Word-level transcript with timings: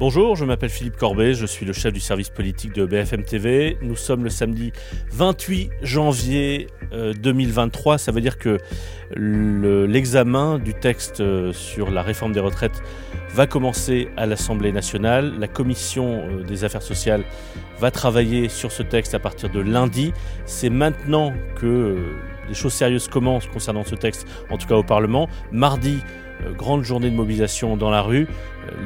Bonjour, 0.00 0.34
je 0.34 0.44
m'appelle 0.44 0.70
Philippe 0.70 0.96
Corbet, 0.96 1.34
je 1.34 1.46
suis 1.46 1.64
le 1.64 1.72
chef 1.72 1.92
du 1.92 2.00
service 2.00 2.28
politique 2.28 2.72
de 2.72 2.84
BFM 2.84 3.22
TV. 3.22 3.78
Nous 3.80 3.94
sommes 3.94 4.24
le 4.24 4.28
samedi 4.28 4.72
28 5.12 5.70
janvier 5.82 6.66
2023. 6.90 7.94
Euh, 7.94 7.98
Ça 7.98 8.10
veut 8.10 8.20
dire 8.20 8.36
que 8.36 8.58
l'examen 9.14 10.58
du 10.58 10.74
texte 10.74 11.20
euh, 11.20 11.52
sur 11.52 11.92
la 11.92 12.02
réforme 12.02 12.32
des 12.32 12.40
retraites 12.40 12.82
va 13.34 13.46
commencer 13.46 14.08
à 14.16 14.26
l'Assemblée 14.26 14.72
nationale. 14.72 15.38
La 15.38 15.46
commission 15.46 16.24
euh, 16.24 16.42
des 16.42 16.64
affaires 16.64 16.82
sociales 16.82 17.22
va 17.78 17.92
travailler 17.92 18.48
sur 18.48 18.72
ce 18.72 18.82
texte 18.82 19.14
à 19.14 19.20
partir 19.20 19.48
de 19.48 19.60
lundi. 19.60 20.12
C'est 20.44 20.70
maintenant 20.70 21.32
que 21.54 22.16
les 22.48 22.54
choses 22.54 22.72
sérieuses 22.72 23.06
commencent 23.06 23.46
concernant 23.46 23.84
ce 23.84 23.94
texte, 23.94 24.26
en 24.50 24.58
tout 24.58 24.66
cas 24.66 24.74
au 24.74 24.82
Parlement. 24.82 25.28
Mardi, 25.52 26.00
grande 26.56 26.82
journée 26.82 27.10
de 27.10 27.16
mobilisation 27.16 27.76
dans 27.76 27.90
la 27.90 28.02
rue 28.02 28.28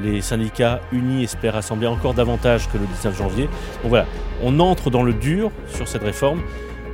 les 0.02 0.20
syndicats 0.20 0.80
unis 0.93 1.25
espèrent 1.25 1.55
rassembler 1.55 1.87
encore 1.87 2.15
davantage 2.15 2.69
que 2.69 2.79
le 2.79 2.87
19 2.87 3.16
janvier. 3.16 3.45
Donc 3.45 3.91
voilà, 3.91 4.06
on 4.42 4.61
entre 4.61 4.91
dans 4.91 5.03
le 5.03 5.12
dur 5.12 5.50
sur 5.67 5.89
cette 5.89 6.03
réforme 6.03 6.41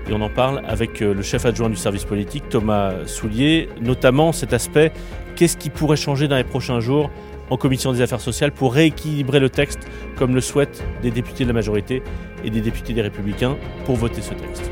et 0.09 0.13
on 0.13 0.21
en 0.21 0.29
parle 0.29 0.63
avec 0.67 1.01
euh, 1.01 1.15
le 1.15 1.23
chef 1.23 1.47
adjoint 1.47 1.71
du 1.71 1.77
service 1.77 2.05
politique, 2.05 2.49
Thomas 2.51 3.07
Soulier, 3.07 3.69
notamment 3.81 4.33
cet 4.33 4.53
aspect, 4.53 4.93
qu'est-ce 5.35 5.57
qui 5.57 5.71
pourrait 5.71 5.97
changer 5.97 6.29
dans 6.29 6.37
les 6.37 6.45
prochains 6.45 6.81
jours 6.81 7.11
en 7.51 7.57
commission 7.57 7.93
des 7.93 8.01
affaires 8.01 8.21
sociales 8.21 8.53
pour 8.53 8.75
rééquilibrer 8.75 9.41
le 9.41 9.51
texte 9.51 9.81
comme 10.17 10.35
le 10.35 10.41
souhaitent 10.41 10.85
des 11.03 11.11
députés 11.11 11.45
de 11.45 11.49
la 11.49 11.55
majorité 11.55 12.03
et 12.45 12.51
des 12.51 12.61
députés 12.61 12.93
des 12.93 13.03
républicains 13.03 13.57
pour 13.87 13.97
voter 13.97 14.23
ce 14.23 14.35
texte? 14.35 14.71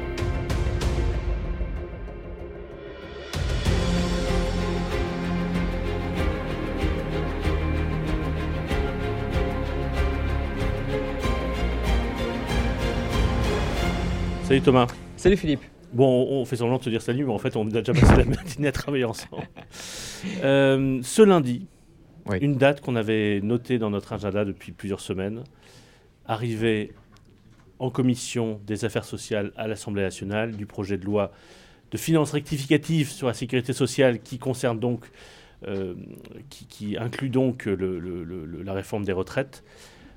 Salut 14.53 14.65
Thomas. 14.65 14.87
Salut 15.17 15.39
Philippe. 15.39 15.63
Bon, 15.95 16.27
on 16.29 16.45
fait 16.45 16.57
semblant 16.57 16.77
de 16.77 16.83
te 16.83 16.91
dire 16.91 17.01
salut, 17.01 17.25
mais 17.25 17.33
en 17.33 17.39
fait, 17.39 17.57
on 17.57 17.67
a 17.69 17.81
déjà 17.81 17.95
passé 17.95 18.15
la 18.19 18.25
matinée 18.37 18.69
à 18.69 18.73
travailler 18.73 19.07
ensemble. 19.07 19.49
Euh, 20.45 21.01
ce 21.03 21.23
lundi, 21.23 21.69
une 22.39 22.57
date 22.57 22.83
qu'on 22.83 22.95
avait 22.95 23.41
notée 23.41 23.79
dans 23.79 23.89
notre 23.89 24.13
agenda 24.13 24.45
depuis 24.45 24.73
plusieurs 24.73 25.01
semaines, 25.01 25.43
arrivée 26.27 26.93
en 27.79 27.89
commission 27.89 28.61
des 28.67 28.85
affaires 28.85 29.07
sociales 29.07 29.53
à 29.57 29.69
l'Assemblée 29.69 30.03
nationale 30.03 30.55
du 30.55 30.67
projet 30.67 30.99
de 30.99 31.07
loi 31.07 31.33
de 31.91 31.97
finances 31.97 32.33
rectificatives 32.33 33.09
sur 33.09 33.29
la 33.29 33.35
sécurité 33.35 33.73
sociale 33.73 34.21
qui 34.21 34.39
concerne 34.39 34.79
donc, 34.79 35.07
euh, 35.67 35.95
qui, 36.51 36.99
inclut 36.99 37.31
donc 37.31 37.65
la 37.65 38.73
réforme 38.75 39.07
des 39.07 39.13
retraites. 39.13 39.65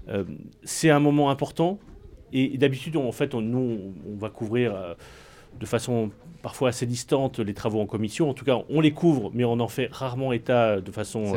Euh, 0.10 0.26
c'est 0.66 0.90
un 0.90 1.00
moment 1.00 1.30
important 1.30 1.80
et, 2.34 2.58
d'habitude, 2.58 2.98
en 2.98 3.12
fait, 3.12 3.34
on, 3.34 3.42
nous, 3.42 3.94
on 4.08 4.16
va 4.18 4.30
couvrir 4.30 4.76
euh, 4.76 4.94
de 5.60 5.66
façon 5.66 6.12
parfois 6.42 6.70
assez 6.70 6.86
distante 6.86 7.40
les 7.40 7.54
travaux 7.54 7.82
en 7.82 7.86
commission. 7.86 8.30
En 8.30 8.34
tout 8.34 8.46
cas, 8.46 8.60
on 8.70 8.82
les 8.82 8.92
couvre, 8.92 9.32
mais 9.34 9.46
on 9.46 9.60
en 9.60 9.68
fait 9.68 9.90
rarement 9.92 10.32
état 10.32 10.80
de 10.80 10.92
façon 10.92 11.34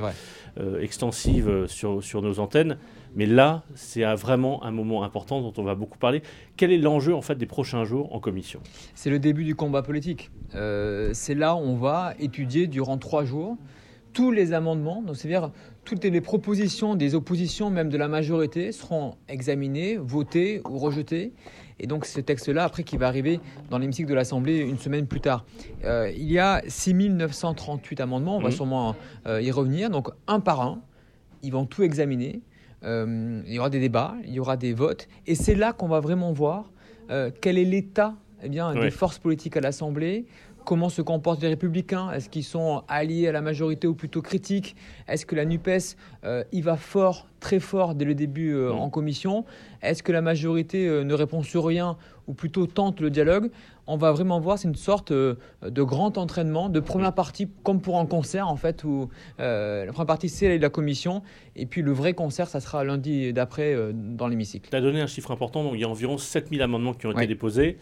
euh, 0.58 0.80
extensive 0.80 1.48
euh, 1.48 1.66
sur, 1.66 2.02
sur, 2.02 2.20
nos 2.20 2.40
antennes. 2.40 2.78
Mais 3.14 3.24
là, 3.24 3.62
c'est 3.74 4.04
vraiment 4.14 4.62
un 4.64 4.70
moment 4.70 5.02
important 5.02 5.40
dont 5.40 5.54
on 5.56 5.64
va 5.64 5.74
beaucoup 5.74 5.98
parler. 5.98 6.22
Quel 6.56 6.70
est 6.70 6.78
l'enjeu 6.78 7.14
en 7.14 7.22
fait 7.22 7.36
des 7.36 7.46
prochains 7.46 7.84
jours 7.84 8.14
en 8.14 8.20
commission? 8.20 8.60
C'est 8.94 9.08
le 9.08 9.18
début 9.18 9.44
du 9.44 9.54
combat 9.54 9.82
politique. 9.82 10.30
c'est 10.50 11.34
là 11.34 11.54
où 11.54 11.60
on 11.60 11.76
va 11.76 12.12
étudier 12.18 12.66
durant 12.66 12.98
trois 12.98 13.24
jours 13.24 13.56
tous 14.12 14.30
les 14.30 14.52
amendements, 14.52 15.02
donc 15.02 15.16
c'est-à-dire 15.16 15.50
toutes 15.88 16.04
les 16.04 16.20
propositions 16.20 16.96
des 16.96 17.14
oppositions, 17.14 17.70
même 17.70 17.88
de 17.88 17.96
la 17.96 18.08
majorité, 18.08 18.72
seront 18.72 19.14
examinées, 19.26 19.96
votées 19.96 20.60
ou 20.68 20.78
rejetées. 20.78 21.32
Et 21.80 21.86
donc 21.86 22.04
ce 22.04 22.20
texte-là, 22.20 22.64
après, 22.64 22.82
qui 22.82 22.98
va 22.98 23.06
arriver 23.06 23.40
dans 23.70 23.78
l'hémicycle 23.78 24.08
de 24.10 24.14
l'Assemblée 24.14 24.58
une 24.58 24.76
semaine 24.76 25.06
plus 25.06 25.20
tard. 25.20 25.46
Euh, 25.84 26.12
il 26.14 26.30
y 26.30 26.38
a 26.38 26.62
6938 26.68 28.00
amendements, 28.00 28.36
on 28.36 28.40
va 28.40 28.50
mmh. 28.50 28.52
sûrement 28.52 28.96
euh, 29.26 29.40
y 29.40 29.50
revenir, 29.50 29.88
donc 29.88 30.10
un 30.26 30.40
par 30.40 30.60
un, 30.60 30.82
ils 31.42 31.52
vont 31.52 31.64
tout 31.64 31.82
examiner. 31.82 32.42
Euh, 32.84 33.40
il 33.46 33.54
y 33.54 33.58
aura 33.58 33.70
des 33.70 33.80
débats, 33.80 34.14
il 34.26 34.34
y 34.34 34.40
aura 34.40 34.58
des 34.58 34.74
votes, 34.74 35.08
et 35.26 35.34
c'est 35.34 35.54
là 35.54 35.72
qu'on 35.72 35.88
va 35.88 36.00
vraiment 36.00 36.32
voir 36.32 36.70
quel 37.40 37.56
est 37.56 37.64
l'état 37.64 38.16
eh 38.42 38.50
bien, 38.50 38.74
des 38.74 38.90
forces 38.90 39.18
politiques 39.18 39.56
à 39.56 39.60
l'Assemblée, 39.62 40.26
comment 40.68 40.90
se 40.90 41.00
comportent 41.00 41.40
les 41.40 41.48
républicains? 41.48 42.12
Est-ce 42.12 42.28
qu'ils 42.28 42.44
sont 42.44 42.82
alliés 42.88 43.26
à 43.26 43.32
la 43.32 43.40
majorité 43.40 43.86
ou 43.86 43.94
plutôt 43.94 44.20
critiques? 44.20 44.76
Est-ce 45.08 45.24
que 45.24 45.34
la 45.34 45.46
NUPES 45.46 45.96
euh, 46.24 46.44
y 46.52 46.60
va 46.60 46.76
fort, 46.76 47.26
très 47.40 47.58
fort 47.58 47.94
dès 47.94 48.04
le 48.04 48.14
début 48.14 48.52
euh, 48.52 48.70
en 48.70 48.90
commission? 48.90 49.46
Est-ce 49.80 50.02
que 50.02 50.12
la 50.12 50.20
majorité 50.20 50.86
euh, 50.86 51.04
ne 51.04 51.14
répond 51.14 51.42
sur 51.42 51.64
rien 51.64 51.96
ou 52.26 52.34
plutôt 52.34 52.66
tente 52.66 53.00
le 53.00 53.08
dialogue? 53.08 53.50
On 53.86 53.96
va 53.96 54.12
vraiment 54.12 54.40
voir, 54.40 54.58
c'est 54.58 54.68
une 54.68 54.74
sorte 54.74 55.10
de 55.10 55.38
grand 55.62 56.18
entraînement, 56.18 56.68
de 56.68 56.80
première 56.80 57.14
partie, 57.14 57.48
comme 57.62 57.80
pour 57.80 57.98
un 57.98 58.04
concert 58.04 58.46
en 58.46 58.56
fait, 58.56 58.84
où 58.84 59.08
la 59.38 59.86
première 59.86 60.04
partie 60.04 60.28
c'est 60.28 60.58
la 60.58 60.68
commission, 60.68 61.22
et 61.56 61.64
puis 61.64 61.80
le 61.80 61.92
vrai 61.92 62.12
concert, 62.12 62.48
ça 62.48 62.60
sera 62.60 62.84
lundi 62.84 63.32
d'après 63.32 63.74
dans 63.94 64.28
l'hémicycle. 64.28 64.68
Tu 64.68 64.76
as 64.76 64.82
donné 64.82 65.00
un 65.00 65.06
chiffre 65.06 65.30
important, 65.30 65.64
donc 65.64 65.72
il 65.76 65.80
y 65.80 65.84
a 65.84 65.88
environ 65.88 66.18
7000 66.18 66.60
amendements 66.60 66.92
qui 66.92 67.06
ont 67.06 67.12
été 67.12 67.26
déposés. 67.26 67.78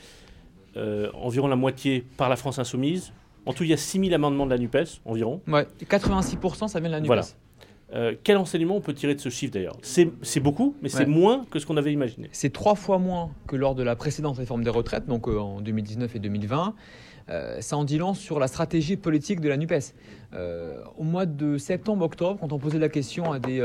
Euh, 0.77 1.11
environ 1.15 1.49
la 1.49 1.57
moitié 1.57 2.05
par 2.17 2.29
la 2.29 2.37
France 2.37 2.59
Insoumise. 2.59 3.13
En 3.47 3.53
tout, 3.53 3.63
il 3.63 3.71
y 3.71 3.73
a 3.73 3.77
6000 3.77 4.13
amendements 4.13 4.45
de 4.45 4.51
la 4.51 4.59
NUPES, 4.59 5.01
environ. 5.05 5.41
Ouais, 5.47 5.67
86% 5.89 6.69
ça 6.69 6.81
vient 6.81 6.89
de 6.89 6.95
la 6.95 7.01
NUPES. 7.01 7.07
Voilà. 7.07 7.23
Euh, 7.95 8.15
quel 8.25 8.37
enseignement 8.37 8.77
on 8.77 8.81
peut 8.81 8.93
tirer 8.93 9.15
de 9.15 9.21
ce 9.21 9.29
chiffre 9.29 9.53
d'ailleurs? 9.53 9.77
C'est 9.83 10.41
beaucoup, 10.41 10.75
mais 10.83 10.89
c'est 10.89 11.07
moins 11.07 11.45
que 11.51 11.59
ce 11.59 11.67
qu'on 11.67 11.77
avait 11.77 11.93
imaginé. 11.93 12.29
C'est 12.33 12.53
trois 12.53 12.75
fois 12.75 12.99
moins 12.99 13.31
que 13.47 13.55
lors 13.55 13.75
de 13.77 13.85
la 13.85 13.95
précédente 13.95 14.39
réforme 14.39 14.65
des 14.65 14.71
retraites, 14.71 15.07
donc 15.07 15.29
euh, 15.29 15.39
en 15.39 15.61
2019 15.61 16.17
et 16.17 16.19
2020. 16.19 16.75
ça 17.61 17.77
en 17.77 17.85
dit 17.85 17.99
long 17.99 18.15
sur 18.15 18.41
la 18.41 18.49
stratégie 18.49 18.97
politique 18.97 19.41
de 19.41 19.49
la 19.49 19.57
NUPES. 19.57 19.95
au 20.99 21.05
mois 21.05 21.27
de 21.27 21.59
septembre-octobre, 21.59 22.39
quand 22.41 22.53
on 22.53 22.59
posait 22.59 22.81
la 22.81 22.89
question 22.89 23.33
à 23.33 23.39
des 23.39 23.61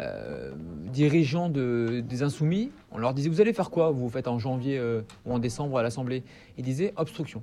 euh, 0.00 0.52
dirigeants 0.92 1.48
de, 1.48 2.02
des 2.06 2.22
Insoumis, 2.22 2.70
on 2.90 2.98
leur 2.98 3.14
disait 3.14 3.28
Vous 3.28 3.40
allez 3.40 3.52
faire 3.52 3.70
quoi 3.70 3.90
Vous 3.90 4.08
faites 4.08 4.28
en 4.28 4.38
janvier 4.38 4.78
euh, 4.78 5.02
ou 5.26 5.32
en 5.32 5.38
décembre 5.38 5.78
à 5.78 5.82
l'Assemblée? 5.82 6.24
Ils 6.56 6.64
disaient 6.64 6.92
Obstruction. 6.96 7.42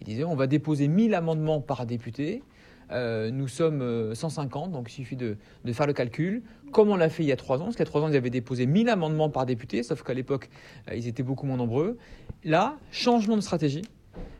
Ils 0.00 0.04
disaient 0.04 0.24
On 0.24 0.34
va 0.34 0.46
déposer 0.46 0.88
1000 0.88 1.14
amendements 1.14 1.60
par 1.60 1.86
député. 1.86 2.42
Euh, 2.90 3.30
nous 3.30 3.46
sommes 3.46 4.14
150, 4.14 4.72
donc 4.72 4.90
il 4.90 4.94
suffit 4.94 5.16
de, 5.16 5.36
faire 5.72 5.86
le 5.86 5.92
calcul. 5.92 6.42
Comme 6.72 6.88
on 6.88 6.96
l'a 6.96 7.08
fait 7.08 7.22
il 7.22 7.28
y 7.28 7.32
a 7.32 7.36
trois 7.36 7.58
ans, 7.58 7.64
parce 7.64 7.76
qu'il 7.76 7.84
y 7.84 7.88
a 7.88 7.90
trois 7.90 8.02
ans, 8.02 8.08
ils 8.08 8.16
avaient 8.16 8.30
déposé 8.30 8.66
1000 8.66 8.88
amendements 8.88 9.30
par 9.30 9.46
député, 9.46 9.82
sauf 9.82 10.02
qu'à 10.02 10.14
l'époque, 10.14 10.48
ils 10.92 11.06
étaient 11.06 11.22
beaucoup 11.22 11.46
moins 11.46 11.56
nombreux. 11.56 11.98
Là, 12.42 12.76
changement 12.90 13.36
de 13.36 13.42
stratégie, 13.42 13.82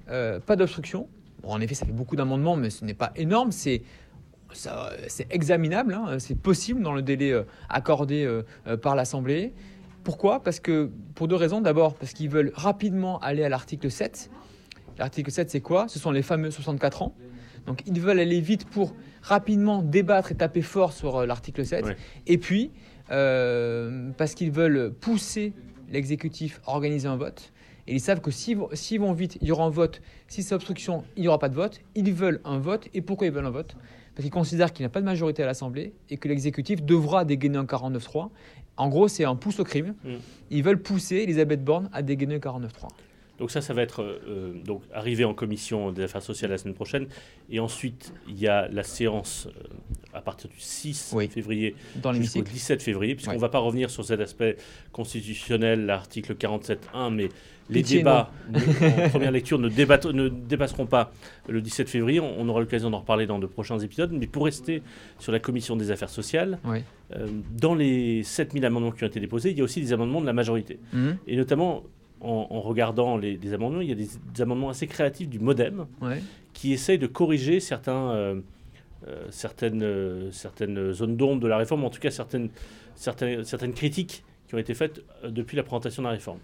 pas 0.07 0.57
d'obstruction. 0.57 1.09
Bon, 1.43 1.51
en 1.51 1.61
effet, 1.61 1.75
ça 1.75 1.87
fait 1.87 1.93
beaucoup 1.93 2.17
d'amendements, 2.17 2.57
mais 2.57 2.71
ce 2.71 2.85
n'est 2.85 2.95
pas 2.95 3.13
énorme. 3.15 3.53
C'est 3.53 3.83
c'est 4.53 5.27
examinable, 5.31 5.95
hein, 5.95 6.19
c'est 6.19 6.39
possible 6.39 6.83
dans 6.83 6.93
le 6.93 7.03
délai 7.03 7.33
euh, 7.33 7.43
accordé 7.69 8.25
euh, 8.25 8.43
euh, 8.67 8.77
par 8.77 8.95
l'Assemblée. 8.95 9.53
Pourquoi? 10.05 10.43
Parce 10.43 10.61
que 10.61 10.91
pour 11.15 11.29
deux 11.29 11.37
raisons. 11.37 11.61
D'abord, 11.61 11.95
parce 11.95 12.13
qu'ils 12.13 12.31
veulent 12.31 12.53
rapidement 12.55 13.19
aller 13.21 13.45
à 13.45 13.49
l'article 13.49 13.91
7. 13.91 14.31
L'article 14.99 15.31
7, 15.31 15.51
c'est 15.51 15.61
quoi? 15.61 15.89
Ce 15.89 15.99
sont 15.99 16.11
les 16.11 16.23
fameux 16.23 16.51
64 16.51 17.03
ans. 17.03 17.15
Donc 17.67 17.83
ils 17.87 18.01
veulent 18.01 18.19
aller 18.19 18.41
vite 18.41 18.67
pour 18.67 18.95
rapidement 19.23 19.83
débattre 19.83 20.33
et 20.33 20.35
taper 20.35 20.63
fort 20.63 20.93
sur 20.93 21.27
l'article 21.27 21.67
7. 21.67 21.85
Et 22.27 22.39
puis, 22.39 22.71
parce 23.09 24.35
qu'ils 24.35 24.51
veulent 24.51 24.93
pousser 24.93 25.53
l'exécutif 25.91 26.61
à 26.67 26.71
organiser 26.71 27.09
un 27.09 27.17
vote. 27.17 27.53
Et 27.91 27.95
ils 27.95 28.01
savent 28.01 28.21
que 28.21 28.31
s'ils 28.31 28.57
vont 28.57 29.13
vite, 29.13 29.37
il 29.41 29.49
y 29.49 29.51
aura 29.51 29.65
un 29.65 29.71
vote. 29.71 30.01
Si 30.29 30.45
c'est 30.45 30.55
obstruction, 30.55 31.03
il 31.17 31.23
n'y 31.23 31.29
aura 31.29 31.41
pas 31.41 31.49
de 31.49 31.57
vote. 31.57 31.81
Ils 31.97 32.13
veulent 32.13 32.41
un 32.45 32.61
vote. 32.61 32.87
Et 32.95 33.01
pourquoi 33.01 33.27
ils 33.27 33.33
veulent 33.33 33.47
un 33.47 33.51
vote? 33.51 33.75
Parce 34.15 34.23
qu'il 34.23 34.31
considère 34.31 34.73
qu'il 34.73 34.85
n'a 34.85 34.91
pas 34.91 35.01
de 35.01 35.07
majorité 35.07 35.43
à 35.43 35.47
l'Assemblée 35.47 35.93
et 36.09 36.17
que 36.17 36.29
l'exécutif 36.29 36.85
devra 36.85 37.25
dégainer 37.25 37.59
un 37.59 37.65
49-3. 37.65 38.29
En 38.77 38.89
gros, 38.89 39.09
c'est 39.09 39.25
un 39.25 39.35
pouce 39.35 39.59
au 39.59 39.65
crime. 39.65 39.97
Mm. 40.05 40.11
Ils 40.51 40.63
veulent 40.63 40.81
pousser 40.81 41.17
Elisabeth 41.17 41.65
Borne 41.65 41.91
à 41.93 42.03
dégainer 42.03 42.37
un 42.37 42.39
49-3. 42.39 42.69
Donc 43.41 43.51
ça, 43.51 43.61
ça 43.63 43.73
va 43.75 43.83
être 43.83 44.03
euh, 44.03 44.53
donc 44.65 44.83
arrivé 44.93 45.25
en 45.25 45.35
commission 45.35 45.91
des 45.93 46.03
affaires 46.05 46.23
sociales 46.23 46.51
la 46.51 46.59
semaine 46.59 46.75
prochaine. 46.75 47.07
Et 47.51 47.59
ensuite, 47.59 48.13
il 48.29 48.39
y 48.39 48.47
a 48.47 48.69
la 48.69 48.83
séance 48.85 49.49
euh, 49.49 49.63
à 50.15 50.21
partir 50.21 50.49
du 50.51 50.61
6 50.61 51.13
Oui. 51.17 51.27
février 51.29 51.75
Dans 51.97 52.13
jusqu'au 52.13 52.41
l'hémicycle. 52.41 52.53
17 52.53 52.83
février, 52.83 53.15
puisqu'on 53.15 53.33
ne 53.33 53.37
Ouais. 53.37 53.41
va 53.43 53.49
pas 53.49 53.59
revenir 53.59 53.89
sur 53.91 54.05
cet 54.05 54.21
aspect 54.21 54.57
constitutionnel, 54.93 55.87
l'article 55.87 56.35
47.1, 56.35 57.11
mais 57.15 57.29
les 57.71 57.81
Pitié, 57.83 57.99
débats 57.99 58.31
en 59.05 59.09
première 59.11 59.31
lecture 59.31 59.59
ne, 59.59 59.69
ne 59.69 60.29
dépasseront 60.29 60.87
pas 60.87 61.13
le 61.49 61.63
17 61.63 61.89
février. 61.89 62.19
On, 62.21 62.41
on 62.41 62.49
aura 62.49 62.61
l'occasion 62.61 62.91
d'en 62.91 62.99
reparler 62.99 63.27
dans 63.27 63.39
de 63.39 63.47
prochains 63.47 63.79
épisodes. 63.79 64.11
Mais 64.13 64.27
pour 64.27 64.45
rester 64.45 64.83
sur 65.19 65.31
la 65.33 65.39
commission 65.39 65.77
des 65.77 65.91
affaires 65.93 66.11
sociales, 66.11 66.59
Oui. 66.65 66.79
euh, 67.17 67.27
dans 67.59 67.75
les 67.75 68.23
7000 68.25 68.65
amendements 68.67 68.91
qui 68.91 69.05
ont 69.05 69.07
été 69.07 69.21
déposés, 69.21 69.53
il 69.53 69.57
y 69.59 69.61
a 69.61 69.65
aussi 69.65 69.81
des 69.81 69.93
amendements 69.93 70.21
de 70.21 70.27
la 70.27 70.33
majorité. 70.33 70.79
Mhm. 70.93 71.17
Et 71.29 71.37
notamment, 71.37 71.85
en, 72.21 72.47
en 72.51 72.61
regardant 72.61 73.17
les, 73.17 73.37
les 73.37 73.53
amendements, 73.55 73.81
il 73.81 73.89
y 73.89 73.93
a 73.93 73.95
des, 73.95 74.09
des 74.35 74.43
amendements 74.43 74.69
assez 74.69 74.87
créatifs 74.87 75.29
du 75.29 75.39
MoDem 75.39 75.87
Ouais. 76.03 76.23
qui 76.53 76.73
essayent 76.73 76.99
de 76.99 77.07
corriger 77.07 77.61
certains, 77.61 78.11
euh, 78.11 78.41
euh, 79.09 79.25
certaines, 79.31 79.83
euh, 79.83 80.31
certaines 80.31 80.93
zones 80.93 81.17
d'ombre 81.17 81.41
de 81.41 81.49
la 81.49 81.57
réforme, 81.57 81.85
en 81.85 81.91
tout 81.91 82.01
cas 82.01 82.11
certaines, 82.11 82.51
certaines, 82.95 83.45
certaines 83.45 83.73
critiques 83.73 84.25
qui 84.49 84.55
ont 84.55 84.59
été 84.59 84.75
faites 84.75 85.03
depuis 85.29 85.57
la 85.57 85.63
présentation 85.63 86.03
de 86.03 86.09
la 86.09 86.13
réforme. 86.15 86.39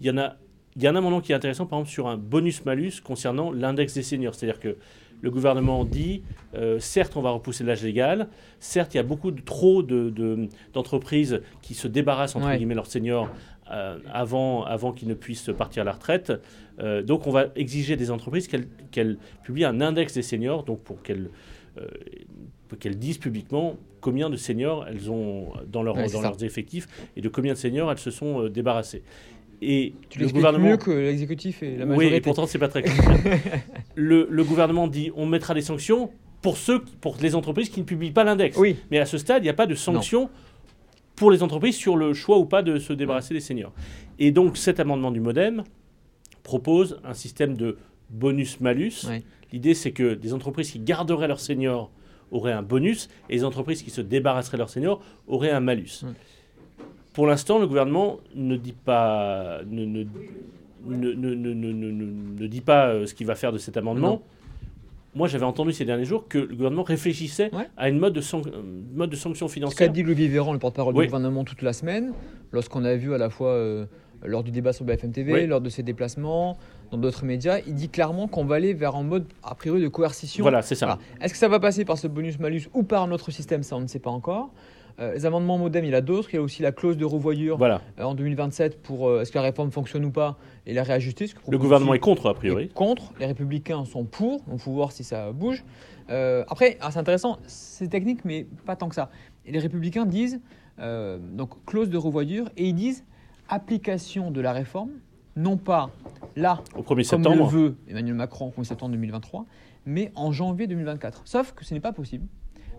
Il 0.00 0.06
y 0.06 0.10
en 0.10 0.16
a, 0.18 0.36
il 0.76 0.82
y 0.82 0.86
a 0.86 0.90
un 0.90 0.96
amendement 0.96 1.20
qui 1.20 1.32
est 1.32 1.34
intéressant, 1.34 1.66
par 1.66 1.80
exemple, 1.80 1.92
sur 1.92 2.06
un 2.06 2.16
bonus-malus 2.16 3.00
concernant 3.02 3.50
l'index 3.50 3.94
des 3.94 4.02
seniors. 4.02 4.34
C'est-à-dire 4.34 4.60
que 4.60 4.76
le 5.20 5.30
gouvernement 5.32 5.84
dit, 5.84 6.22
euh, 6.54 6.78
certes, 6.78 7.16
on 7.16 7.20
va 7.22 7.30
repousser 7.30 7.64
l'âge 7.64 7.82
légal, 7.82 8.28
certes, 8.60 8.94
il 8.94 8.98
y 8.98 9.00
a 9.00 9.02
beaucoup 9.02 9.32
de, 9.32 9.40
trop 9.40 9.82
de- 9.82 10.10
de- 10.10 10.46
d'entreprises 10.72 11.40
qui 11.60 11.74
se 11.74 11.88
débarrassent, 11.88 12.36
entre 12.36 12.46
Ouais. 12.46 12.56
guillemets, 12.58 12.76
leurs 12.76 12.86
seniors 12.86 13.28
euh, 13.70 13.98
avant, 14.12 14.64
avant 14.64 14.92
qu'ils 14.92 15.08
ne 15.08 15.14
puissent 15.14 15.50
partir 15.56 15.82
à 15.82 15.84
la 15.84 15.92
retraite. 15.92 16.32
Euh, 16.80 17.02
donc, 17.02 17.26
on 17.26 17.30
va 17.30 17.46
exiger 17.56 17.96
des 17.96 18.10
entreprises 18.10 18.48
qu'elles 18.48 19.18
publient 19.42 19.64
un 19.64 19.80
index 19.80 20.14
des 20.14 20.22
seniors, 20.22 20.64
donc 20.64 20.80
pour 20.82 21.02
qu'elles 21.02 21.30
euh, 21.78 21.86
qu'elles 22.80 22.98
disent 22.98 23.18
publiquement 23.18 23.76
combien 24.00 24.28
de 24.30 24.36
seniors 24.36 24.86
elles 24.88 25.10
ont 25.10 25.52
dans, 25.66 25.82
leur, 25.82 25.96
Ouais, 25.96 26.06
c'est 26.08 26.14
dans 26.14 26.22
ça. 26.22 26.28
leurs 26.28 26.44
effectifs 26.44 26.86
et 27.16 27.20
de 27.20 27.28
combien 27.28 27.52
de 27.54 27.58
seniors 27.58 27.90
elles 27.90 27.98
se 27.98 28.10
sont 28.10 28.48
débarrassées. 28.48 29.02
Et 29.62 29.94
Tu 30.10 30.18
le 30.20 30.28
gouvernement 30.28 30.68
mieux 30.68 30.76
que 30.76 30.90
l'exécutif 30.90 31.62
et 31.62 31.76
la 31.76 31.84
oui, 31.84 31.88
majorité. 31.90 32.16
et 32.16 32.20
pourtant, 32.20 32.46
c'est 32.46 32.58
pas 32.58 32.68
très 32.68 32.82
clair. 32.84 32.94
le, 33.94 34.28
le 34.30 34.44
gouvernement 34.44 34.86
dit 34.86 35.10
on 35.16 35.26
mettra 35.26 35.54
des 35.54 35.62
sanctions 35.62 36.10
pour, 36.42 36.56
ceux, 36.56 36.80
pour 37.00 37.16
les 37.20 37.34
entreprises 37.34 37.68
qui 37.68 37.80
ne 37.80 37.84
publient 37.84 38.12
pas 38.12 38.22
l'index. 38.24 38.56
Oui. 38.56 38.76
Mais 38.90 38.98
à 38.98 39.06
ce 39.06 39.18
stade, 39.18 39.42
il 39.42 39.46
n'y 39.46 39.50
a 39.50 39.54
pas 39.54 39.66
de 39.66 39.74
sanctions 39.74 40.30
pour 41.18 41.30
les 41.30 41.42
entreprises 41.42 41.76
sur 41.76 41.96
le 41.96 42.14
choix 42.14 42.38
ou 42.38 42.44
pas 42.46 42.62
de 42.62 42.78
se 42.78 42.92
débarrasser 42.92 43.34
des 43.34 43.40
seniors. 43.40 43.72
Et 44.18 44.30
donc, 44.30 44.56
cet 44.56 44.80
amendement 44.80 45.10
du 45.10 45.20
Modem 45.20 45.64
propose 46.42 47.00
un 47.04 47.14
système 47.14 47.56
de 47.56 47.76
bonus-malus. 48.10 49.06
L'idée, 49.52 49.74
c'est 49.74 49.92
que 49.92 50.14
des 50.14 50.32
entreprises 50.34 50.70
qui 50.70 50.78
garderaient 50.78 51.28
leurs 51.28 51.40
seniors 51.40 51.90
auraient 52.30 52.52
un 52.52 52.62
bonus 52.62 53.08
et 53.28 53.34
les 53.34 53.44
entreprises 53.44 53.82
qui 53.82 53.90
se 53.90 54.00
débarrasseraient 54.00 54.56
de 54.56 54.62
leurs 54.62 54.70
seniors 54.70 55.00
auraient 55.26 55.50
un 55.50 55.60
malus. 55.60 56.04
Pour 57.14 57.26
l'instant, 57.26 57.58
le 57.58 57.66
gouvernement 57.66 58.20
ne 58.34 58.56
dit 58.56 58.72
pas, 58.74 59.60
ne, 59.68 59.84
ne, 59.84 60.04
ne, 60.86 61.12
ne- 61.14 61.14
ne- 61.14 61.34
ne- 61.34 61.72
ne- 61.72 61.90
ne- 61.90 62.40
ne 62.42 62.46
dit 62.46 62.60
pas 62.60 62.88
euh, 62.88 63.06
ce 63.06 63.14
qu'il 63.14 63.26
va 63.26 63.34
faire 63.34 63.52
de 63.52 63.58
cet 63.58 63.76
amendement. 63.76 64.08
Non. 64.10 64.22
Moi, 65.14 65.26
j'avais 65.26 65.44
entendu 65.44 65.72
ces 65.72 65.84
derniers 65.84 66.04
jours 66.04 66.28
que 66.28 66.38
le 66.38 66.54
gouvernement 66.54 66.82
réfléchissait 66.82 67.50
Ouais. 67.54 67.68
à 67.76 67.88
une 67.88 67.98
mode 67.98 68.12
de, 68.12 68.20
san- 68.20 68.42
euh, 68.46 68.62
mode 68.94 69.10
de 69.10 69.16
sanction 69.16 69.48
Ce 69.48 69.52
qu'a 69.52 69.54
financière. 69.54 69.90
dit 69.90 70.02
Louis 70.02 70.28
Véran, 70.28 70.52
le 70.52 70.58
porte-parole 70.58 70.94
Oui. 70.94 71.04
du 71.06 71.10
gouvernement, 71.10 71.44
toute 71.44 71.62
la 71.62 71.72
semaine, 71.72 72.12
lorsqu'on 72.52 72.84
a 72.84 72.94
vu 72.94 73.14
à 73.14 73.18
la 73.18 73.30
fois 73.30 73.48
euh, 73.50 73.86
lors 74.24 74.42
du 74.42 74.50
débat 74.50 74.72
sur 74.72 74.84
BFM 74.84 75.10
TV, 75.12 75.32
Oui. 75.32 75.46
lors 75.46 75.60
de 75.62 75.70
ses 75.70 75.82
déplacements, 75.82 76.58
dans 76.90 76.98
d'autres 76.98 77.24
médias, 77.24 77.58
il 77.66 77.74
dit 77.74 77.88
clairement 77.88 78.28
qu'on 78.28 78.44
va 78.44 78.56
aller 78.56 78.74
vers 78.74 78.96
un 78.96 79.02
mode 79.02 79.24
a 79.42 79.54
priori 79.54 79.80
de 79.82 79.88
coercition. 79.88 80.42
Voilà, 80.42 80.60
c'est 80.62 80.74
ça. 80.74 80.86
Voilà. 80.86 81.00
Est-ce 81.22 81.32
que 81.32 81.38
ça 81.38 81.48
va 81.48 81.58
passer 81.58 81.84
par 81.84 81.96
ce 81.98 82.06
bonus-malus 82.06 82.68
ou 82.74 82.82
par 82.82 83.02
un 83.02 83.10
autre 83.10 83.30
système 83.30 83.62
Ça, 83.62 83.76
on 83.76 83.80
ne 83.80 83.86
sait 83.86 83.98
pas 83.98 84.10
encore. 84.10 84.50
Euh, 85.00 85.14
les 85.14 85.26
amendements 85.26 85.58
modem, 85.58 85.84
il 85.84 85.90
y 85.90 85.94
en 85.94 85.98
a 85.98 86.00
d'autres. 86.00 86.28
Il 86.32 86.36
y 86.36 86.38
a 86.38 86.42
aussi 86.42 86.62
la 86.62 86.72
clause 86.72 86.96
de 86.96 87.04
revoyure 87.04 87.56
Voilà. 87.56 87.80
euh, 87.98 88.04
en 88.04 88.14
2027 88.14 88.82
pour 88.82 89.08
euh, 89.08 89.20
est-ce 89.20 89.30
que 89.30 89.38
la 89.38 89.42
réforme 89.42 89.70
fonctionne 89.70 90.04
ou 90.04 90.10
pas 90.10 90.38
et 90.66 90.74
la 90.74 90.82
réajuster. 90.82 91.28
ce 91.28 91.34
que 91.34 91.40
Le 91.48 91.58
gouvernement 91.58 91.94
est 91.94 92.00
contre, 92.00 92.28
a 92.28 92.34
priori. 92.34 92.64
est 92.64 92.74
contre, 92.74 93.12
les 93.20 93.26
républicains 93.26 93.84
sont 93.84 94.04
pour, 94.04 94.40
on 94.50 94.58
faut 94.58 94.72
voir 94.72 94.92
si 94.92 95.04
ça 95.04 95.32
bouge. 95.32 95.64
Après, 96.08 96.78
ah, 96.80 96.90
c'est 96.90 96.98
intéressant, 96.98 97.38
c'est 97.46 97.88
technique, 97.88 98.24
mais 98.24 98.46
pas 98.64 98.76
tant 98.76 98.88
que 98.88 98.94
ça. 98.94 99.10
Et 99.44 99.52
les 99.52 99.58
républicains 99.58 100.06
disent, 100.06 100.40
donc 100.78 101.64
clause 101.66 101.90
de 101.90 101.98
revoyure, 101.98 102.48
et 102.56 102.68
ils 102.68 102.74
disent 102.74 103.04
application 103.48 104.30
de 104.30 104.40
la 104.40 104.52
réforme, 104.52 104.90
non 105.36 105.56
pas 105.58 105.90
là, 106.34 106.62
Au 106.76 106.82
1er 106.82 107.08
comme 107.10 107.22
le 107.34 107.44
veut 107.44 107.76
Emmanuel 107.88 108.14
Macron 108.14 108.52
au 108.56 108.60
1er 108.60 108.64
septembre 108.64 108.92
2023, 108.92 109.44
mais 109.86 110.10
en 110.14 110.32
janvier 110.32 110.66
2024. 110.66 111.22
Sauf 111.24 111.52
que 111.52 111.64
ce 111.64 111.74
n'est 111.74 111.80
pas 111.80 111.92
possible. 111.92 112.26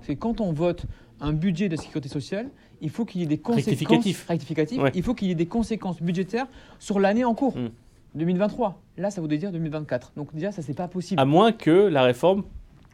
Que 0.05 0.13
quand 0.13 0.41
on 0.41 0.53
vote 0.53 0.85
un 1.21 1.33
budget 1.33 1.69
de 1.69 1.75
sécurité 1.75 2.09
sociale, 2.09 2.49
il 2.81 2.89
faut 2.89 3.05
qu'il 3.05 3.21
y 3.21 3.23
ait 3.23 3.27
des 3.27 3.37
conséquences 3.37 3.65
Rectificatif. 3.65 4.25
rectificatifs, 4.27 4.81
Ouais. 4.81 4.91
il 4.95 5.03
faut 5.03 5.13
qu'il 5.13 5.27
y 5.27 5.31
ait 5.31 5.35
des 5.35 5.45
conséquences 5.47 6.01
budgétaires 6.01 6.47
sur 6.79 6.99
l'année 6.99 7.25
en 7.25 7.33
cours. 7.33 7.57
Mm. 7.57 7.69
2023. 8.15 8.81
Là, 8.97 9.11
ça 9.11 9.21
voudrait 9.21 9.37
dire 9.37 9.51
2024. 9.51 10.13
Donc 10.17 10.33
déjà, 10.33 10.51
ça, 10.51 10.61
c'est 10.61 10.73
pas 10.73 10.87
possible. 10.87 11.19
À 11.21 11.25
moins 11.25 11.51
que 11.51 11.69
la 11.69 12.01
réforme 12.03 12.43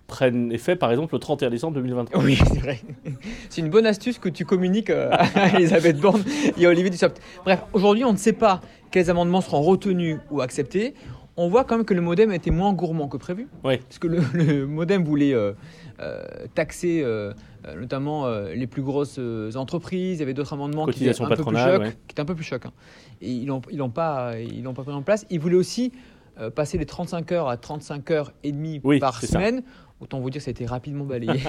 prenne 0.07 0.51
effet, 0.51 0.75
par 0.75 0.91
exemple, 0.91 1.15
le 1.15 1.19
31 1.19 1.49
décembre 1.49 1.75
2023. 1.75 2.21
Oui, 2.23 2.37
c'est 2.51 2.59
vrai. 2.59 2.81
C'est 3.49 3.61
une 3.61 3.69
bonne 3.69 3.85
astuce 3.87 4.19
que 4.19 4.29
tu 4.29 4.45
communiques 4.45 4.89
euh, 4.89 5.09
à 5.11 5.49
Elisabeth 5.57 5.99
Borne 5.99 6.23
et 6.57 6.65
à 6.65 6.69
Olivier 6.69 6.89
Dussopt. 6.89 7.19
Bref, 7.43 7.61
aujourd'hui, 7.73 8.03
on 8.03 8.11
ne 8.11 8.17
sait 8.17 8.33
pas 8.33 8.61
quels 8.91 9.09
amendements 9.09 9.41
seront 9.41 9.61
retenus 9.61 10.17
ou 10.31 10.41
acceptés. 10.41 10.93
On 11.37 11.49
voit 11.49 11.65
quand 11.65 11.75
même 11.77 11.85
que 11.85 11.93
le 11.93 12.01
modem 12.01 12.31
était 12.31 12.51
moins 12.51 12.71
gourmand 12.73 13.07
que 13.09 13.17
prévu. 13.17 13.47
Oui. 13.63 13.77
Parce 13.77 13.99
que 13.99 14.07
le, 14.07 14.19
le 14.33 14.65
modem 14.65 15.03
voulait 15.03 15.33
euh, 15.33 15.51
euh, 15.99 16.23
taxer 16.53 17.01
euh, 17.03 17.33
notamment 17.77 18.29
les 18.29 18.67
plus 18.67 18.81
grosses 18.83 19.19
entreprises. 19.55 20.17
Il 20.17 20.19
y 20.19 20.23
avait 20.23 20.33
d'autres 20.33 20.53
amendements 20.53 20.85
qui 20.85 21.05
étaient, 21.07 21.21
un 21.21 21.27
peu 21.27 21.35
plus 21.43 21.57
chocs, 21.57 21.81
ouais. 21.81 21.91
qui 22.07 22.13
étaient 22.13 22.21
un 22.21 22.25
peu 22.25 22.35
plus 22.35 22.43
chocs. 22.43 22.65
hein. 22.65 22.71
Et 23.21 23.31
ils 23.31 23.45
n'ont 23.47 23.61
ils 23.71 23.77
l'ont 23.77 23.89
pas, 23.89 24.39
ils 24.39 24.63
pas 24.63 24.83
pris 24.83 24.93
en 24.93 25.01
place. 25.01 25.25
Ils 25.29 25.39
voulaient 25.39 25.55
aussi 25.55 25.91
passer 26.53 26.77
les 26.77 26.85
35 26.85 27.31
heures 27.31 27.47
à 27.49 27.55
35 27.57 28.11
heures 28.11 28.33
et 28.43 28.51
demie 28.51 28.81
Oui, 28.83 28.99
par 28.99 29.19
c'est 29.19 29.27
ça. 29.27 29.33
semaine. 29.33 29.63
Autant 30.01 30.19
vous 30.19 30.29
dire 30.29 30.39
que 30.39 30.43
ça 30.43 30.49
a 30.49 30.51
été 30.51 30.65
rapidement 30.65 31.05
balayé. 31.05 31.39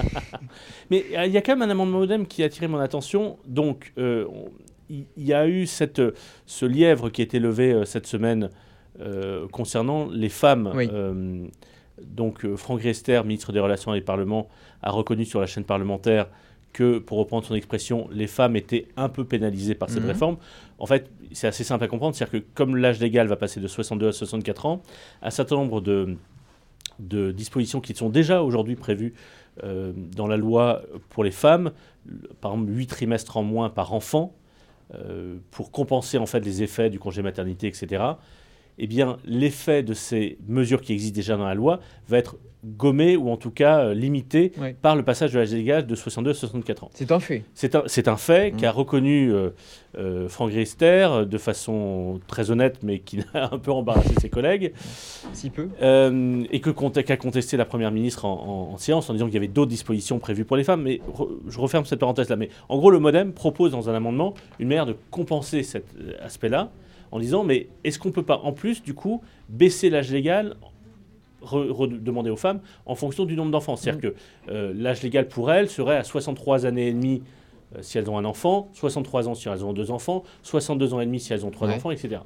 Mais 0.89 1.05
il 1.25 1.31
y 1.31 1.37
a 1.37 1.41
quand 1.41 1.51
même 1.57 1.61
un 1.67 1.71
amendement 1.71 1.99
modem 1.99 2.25
qui 2.25 2.41
a 2.43 2.45
attiré 2.45 2.67
mon 2.67 2.79
attention. 2.79 3.37
Donc, 3.45 3.93
on- 3.97 4.49
il 4.89 5.05
il 5.17 5.25
y, 5.25 5.33
a 5.33 5.45
eu 5.47 5.65
cette, 5.67 6.01
ce 6.45 6.65
lièvre 6.65 7.09
qui 7.09 7.19
a 7.21 7.25
été 7.25 7.39
levé 7.39 7.81
cette 7.83 8.07
semaine 8.07 8.49
euh, 8.99 9.47
concernant 9.49 10.07
les 10.09 10.29
femmes. 10.29 10.71
Oui. 10.75 10.89
Euh, 10.91 11.45
donc, 12.01 12.45
euh, 12.45 12.55
Franck 12.55 12.81
Riester, 12.81 13.21
ministre 13.23 13.51
des 13.51 13.59
Relations 13.59 13.91
avec 13.91 14.01
le 14.03 14.05
Parlement, 14.05 14.49
a 14.81 14.91
reconnu 14.91 15.25
sur 15.25 15.39
la 15.39 15.47
chaîne 15.47 15.63
parlementaire 15.63 16.27
que, 16.73 16.99
pour 16.99 17.17
reprendre 17.17 17.45
son 17.45 17.55
expression, 17.55 18.07
les 18.11 18.27
femmes 18.27 18.55
étaient 18.55 18.87
un 18.97 19.09
peu 19.09 19.23
pénalisées 19.25 19.73
par 19.73 19.89
cette 19.89 20.03
Mhm. 20.03 20.09
réforme. 20.09 20.37
En 20.77 20.85
fait, 20.85 21.09
c'est 21.31 21.47
assez 21.47 21.63
simple 21.63 21.83
à 21.83 21.87
comprendre, 21.87 22.15
c'est-à-dire 22.15 22.41
que 22.41 22.45
comme 22.53 22.75
l'âge 22.75 22.99
légal 22.99 23.27
va 23.27 23.35
passer 23.35 23.59
de 23.59 23.67
62 23.67 24.09
à 24.09 24.11
64 24.11 24.65
ans, 24.67 24.83
un 25.23 25.31
certain 25.31 25.55
nombre 25.55 25.81
de, 25.81 26.15
de 26.99 27.31
dispositions 27.31 27.81
qui 27.81 27.95
sont 27.95 28.09
déjà 28.09 28.43
aujourd'hui 28.43 28.75
prévues 28.75 29.13
euh, 29.63 29.91
dans 30.15 30.27
la 30.27 30.37
loi 30.37 30.83
pour 31.09 31.23
les 31.23 31.31
femmes, 31.31 31.71
par 32.41 32.53
exemple 32.53 32.71
8 32.71 32.85
trimestres 32.87 33.37
en 33.37 33.43
moins 33.43 33.69
par 33.71 33.93
enfant, 33.93 34.35
euh, 34.93 35.37
pour 35.49 35.71
compenser 35.71 36.19
en 36.19 36.27
fait 36.27 36.41
les 36.41 36.61
effets 36.61 36.91
du 36.91 36.99
congé 36.99 37.23
maternité, 37.23 37.65
etc. 37.67 38.03
Eh 38.79 38.87
bien, 38.87 39.17
l'effet 39.25 39.81
de 39.83 39.93
ces 39.93 40.37
mesures 40.47 40.81
qui 40.81 40.93
existent 40.93 41.15
déjà 41.15 41.35
dans 41.37 41.45
la 41.45 41.55
loi 41.55 41.79
va 42.07 42.17
être 42.17 42.37
gommé 42.65 43.15
ou 43.15 43.29
en 43.29 43.37
tout 43.37 43.51
cas 43.51 43.79
euh, 43.85 43.93
limité 43.93 44.51
par 44.81 44.95
le 44.95 45.03
passage 45.03 45.31
de 45.31 45.39
l'âge 45.39 45.53
légal 45.53 45.85
de 45.85 45.95
62 45.95 46.31
à 46.31 46.33
64 46.33 46.83
ans. 46.83 46.89
C'est 46.93 47.11
un 47.11 47.19
fait. 47.19 47.43
C'est 47.53 48.07
un, 48.07 48.17
fait 48.17 48.51
Mm. 48.51 48.57
qu'a 48.57 48.71
reconnu 48.71 49.31
euh, 49.31 49.51
euh, 49.97 50.27
Franck 50.27 50.51
Riester 50.51 51.07
de 51.29 51.37
façon 51.37 52.19
très 52.27 52.51
honnête, 52.51 52.79
mais 52.83 52.99
qui 52.99 53.19
a 53.33 53.53
un 53.53 53.59
peu 53.59 53.71
embarrassé 53.71 54.13
ses 54.19 54.29
collègues, 54.29 54.73
Si 55.33 55.49
peu. 55.49 55.69
et 56.51 56.59
qu'a 56.61 57.17
contesté 57.17 57.57
la 57.57 57.65
Première 57.65 57.91
ministre 57.91 58.25
en, 58.25 58.33
en- 58.69 58.73
en 58.73 58.77
séance 58.77 59.09
en 59.09 59.13
disant 59.13 59.25
qu'il 59.25 59.35
y 59.35 59.37
avait 59.37 59.47
d'autres 59.47 59.69
dispositions 59.69 60.19
prévues 60.19 60.43
pour 60.45 60.57
les 60.57 60.63
femmes. 60.63 60.81
Mais 60.81 60.99
re- 61.15 61.29
je 61.47 61.59
referme 61.59 61.85
cette 61.85 61.99
parenthèse-là. 61.99 62.35
Mais 62.35 62.49
en 62.69 62.77
gros, 62.77 62.89
le 62.91 62.99
MoDem 62.99 63.33
propose 63.33 63.71
dans 63.71 63.89
un 63.89 63.93
amendement 63.93 64.33
une 64.59 64.67
manière 64.67 64.85
de 64.87 64.95
compenser 65.11 65.63
cet 65.63 65.85
aspect-là 66.21 66.71
en 67.17 67.19
disant 67.19 67.43
mais 67.43 67.67
est-ce 67.83 67.99
qu'on 67.99 68.11
peut 68.11 68.23
pas 68.23 68.37
en 68.43 68.53
plus 68.53 68.81
du 68.81 68.93
coup 68.93 69.21
baisser 69.49 69.89
l'âge 69.89 70.11
légal 70.11 70.55
re- 71.43 71.69
redemander 71.71 72.29
aux 72.29 72.35
femmes 72.37 72.61
en 72.85 72.95
fonction 72.95 73.25
du 73.25 73.35
nombre 73.35 73.51
d'enfants? 73.51 73.75
C'est-à-dire 73.75 74.01
que 74.11 74.15
euh, 74.51 74.73
l'âge 74.75 75.03
légal 75.03 75.27
pour 75.27 75.51
elles 75.51 75.69
serait 75.69 75.97
à 75.97 76.03
63 76.03 76.65
années 76.65 76.87
et 76.87 76.93
demie 76.93 77.21
euh, 77.75 77.79
si 77.81 77.97
elles 77.97 78.09
ont 78.09 78.17
un 78.17 78.25
enfant, 78.25 78.69
63 78.73 79.27
ans 79.27 79.35
si 79.35 79.49
elles 79.49 79.65
ont 79.65 79.73
deux 79.73 79.91
enfants, 79.91 80.23
62 80.43 80.93
ans 80.93 81.01
et 81.01 81.05
demi 81.05 81.19
si 81.19 81.33
elles 81.33 81.45
ont 81.45 81.51
trois 81.51 81.67
Ouais. 81.67 81.75
enfants, 81.75 81.91
etc. 81.91 82.21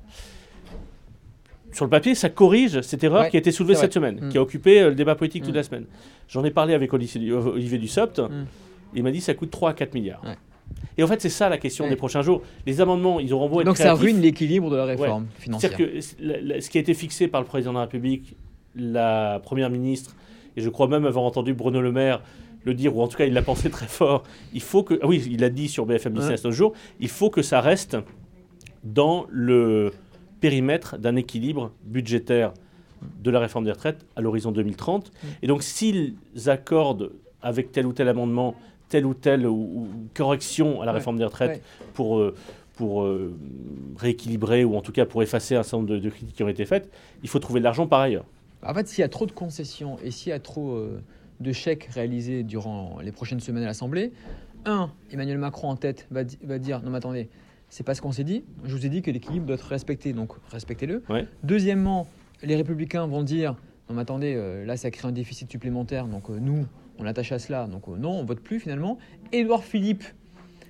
Sur 1.71 1.85
le 1.85 1.89
papier, 1.89 2.15
ça 2.15 2.29
corrige 2.29 2.81
cette 2.81 3.03
erreur 3.03 3.21
Ouais, 3.23 3.29
qui 3.29 3.37
a 3.37 3.39
été 3.39 3.51
soulevée 3.51 3.75
cette 3.75 3.93
semaine, 3.93 4.19
Mm. 4.25 4.29
qui 4.29 4.37
a 4.37 4.41
occupé 4.41 4.81
euh, 4.81 4.89
le 4.89 4.95
débat 4.95 5.15
politique 5.15 5.43
toute 5.43 5.53
Mm. 5.53 5.55
la 5.55 5.63
semaine. 5.63 5.85
J'en 6.27 6.43
ai 6.43 6.51
parlé 6.51 6.73
avec 6.73 6.93
Olivier, 6.93 7.31
Olivier 7.31 7.77
Dussopt. 7.77 8.19
Mm. 8.19 8.45
Il 8.93 9.03
m'a 9.03 9.11
dit 9.11 9.19
que 9.19 9.23
ça 9.23 9.33
coûte 9.33 9.51
3 9.51 9.69
à 9.69 9.73
4 9.73 9.93
milliards. 9.93 10.21
Ouais. 10.25 10.35
Et 10.97 11.03
en 11.03 11.07
fait, 11.07 11.21
c'est 11.21 11.29
ça 11.29 11.49
la 11.49 11.57
question 11.57 11.85
Ouais. 11.85 11.89
des 11.89 11.95
prochains 11.95 12.21
jours. 12.21 12.41
Les 12.65 12.81
amendements, 12.81 13.19
ils 13.19 13.33
auront 13.33 13.49
beau 13.49 13.61
être 13.61 13.65
Donc 13.65 13.77
ça 13.77 13.93
ruine 13.93 14.19
l'équilibre 14.21 14.69
de 14.69 14.75
la 14.75 14.85
réforme 14.85 15.27
financière. 15.39 15.71
C'est-à-dire 15.77 16.01
que 16.01 16.23
la- 16.23 16.41
la- 16.41 16.61
ce 16.61 16.69
qui 16.69 16.77
a 16.77 16.81
été 16.81 16.93
fixé 16.93 17.27
par 17.27 17.41
le 17.41 17.47
président 17.47 17.71
de 17.71 17.77
la 17.77 17.81
République, 17.83 18.35
la 18.75 19.39
première 19.43 19.69
ministre, 19.69 20.15
et 20.57 20.61
je 20.61 20.69
crois 20.69 20.87
même 20.87 21.05
avoir 21.05 21.23
entendu 21.25 21.53
Bruno 21.53 21.81
Le 21.81 21.91
Maire 21.91 22.21
le 22.63 22.73
dire, 22.75 22.95
ou 22.95 23.01
en 23.01 23.07
tout 23.07 23.17
cas 23.17 23.25
il 23.25 23.33
l'a 23.33 23.41
pensé 23.41 23.69
très 23.71 23.87
fort, 23.87 24.23
il 24.53 24.61
faut 24.61 24.83
que. 24.83 24.99
Ah 25.01 25.07
oui, 25.07 25.25
il 25.31 25.39
l'a 25.39 25.49
dit 25.49 25.67
sur 25.67 25.85
BFM 25.87 26.13
Business 26.13 26.43
l'autre 26.43 26.55
jour, 26.55 26.73
il 26.99 27.07
faut 27.09 27.29
que 27.31 27.41
ça 27.41 27.59
reste 27.59 27.97
dans 28.83 29.25
le 29.29 29.91
périmètre 30.39 30.97
d'un 30.97 31.15
équilibre 31.15 31.71
budgétaire 31.85 32.53
de 33.23 33.31
la 33.31 33.39
réforme 33.39 33.65
des 33.65 33.71
retraites 33.71 34.05
à 34.15 34.21
l'horizon 34.21 34.51
2030. 34.51 35.11
Et 35.41 35.47
donc 35.47 35.63
s'ils 35.63 36.15
accordent 36.47 37.11
avec 37.41 37.71
tel 37.71 37.87
ou 37.87 37.93
tel 37.93 38.07
amendement 38.07 38.53
telle 38.91 39.05
ou 39.07 39.13
telle 39.15 39.47
ou, 39.47 39.53
ou 39.55 39.87
correction 40.13 40.81
à 40.81 40.85
la 40.85 40.91
réforme 40.91 41.17
des 41.17 41.25
retraites 41.25 41.63
pour, 41.95 42.19
euh, 42.19 42.35
pour 42.75 43.03
euh, 43.03 43.33
rééquilibrer 43.97 44.63
ou 44.63 44.75
en 44.75 44.81
tout 44.81 44.91
cas 44.91 45.05
pour 45.05 45.23
effacer 45.23 45.55
un 45.55 45.63
certain 45.63 45.77
nombre 45.77 45.89
de, 45.89 45.97
de 45.99 46.09
critiques 46.09 46.35
qui 46.35 46.43
ont 46.43 46.47
été 46.49 46.65
faites, 46.65 46.91
il 47.23 47.29
faut 47.29 47.39
trouver 47.39 47.59
de 47.59 47.63
l'argent 47.63 47.87
par 47.87 48.01
ailleurs. 48.01 48.25
En 48.63 48.73
fait, 48.73 48.87
s'il 48.87 49.01
y 49.01 49.03
a 49.05 49.09
trop 49.09 49.25
de 49.25 49.31
concessions 49.31 49.97
et 50.03 50.11
s'il 50.11 50.29
y 50.29 50.33
a 50.33 50.39
trop 50.39 50.71
euh, 50.75 51.01
de 51.39 51.51
chèques 51.51 51.85
réalisés 51.93 52.43
durant 52.43 52.97
les 53.01 53.11
prochaines 53.11 53.39
semaines 53.39 53.63
à 53.63 53.67
l'Assemblée, 53.67 54.11
un, 54.65 54.91
Emmanuel 55.11 55.39
Macron 55.39 55.69
en 55.69 55.75
tête 55.75 56.05
va, 56.11 56.23
di- 56.23 56.37
va 56.43 56.59
dire 56.59 56.81
non 56.83 56.91
mais 56.91 56.97
attendez, 56.97 57.29
c'est 57.69 57.83
pas 57.83 57.95
ce 57.95 58.01
qu'on 58.01 58.11
s'est 58.11 58.23
dit. 58.25 58.43
Je 58.63 58.75
vous 58.75 58.85
ai 58.85 58.89
dit 58.89 59.01
que 59.01 59.09
l'équilibre 59.09 59.45
doit 59.47 59.55
être 59.55 59.65
respecté, 59.67 60.13
donc 60.13 60.33
respectez-le. 60.51 61.01
Ouais. 61.09 61.25
Deuxièmement, 61.43 62.05
les 62.43 62.55
Républicains 62.55 63.07
vont 63.07 63.23
dire 63.23 63.55
non 63.89 63.95
mais 63.95 64.01
attendez, 64.03 64.35
euh, 64.35 64.65
là 64.65 64.77
ça 64.77 64.91
crée 64.91 65.07
un 65.07 65.11
déficit 65.11 65.49
supplémentaire, 65.49 66.05
donc 66.07 66.29
nous 66.29 66.65
on 67.01 67.05
attache 67.05 67.31
à 67.31 67.39
cela, 67.39 67.67
donc 67.67 67.87
euh, 67.87 67.97
non 67.97 68.11
on 68.11 68.23
vote 68.25 68.39
plus 68.39 68.59
finalement. 68.59 68.97
Édouard 69.31 69.63
Philippe, 69.63 70.03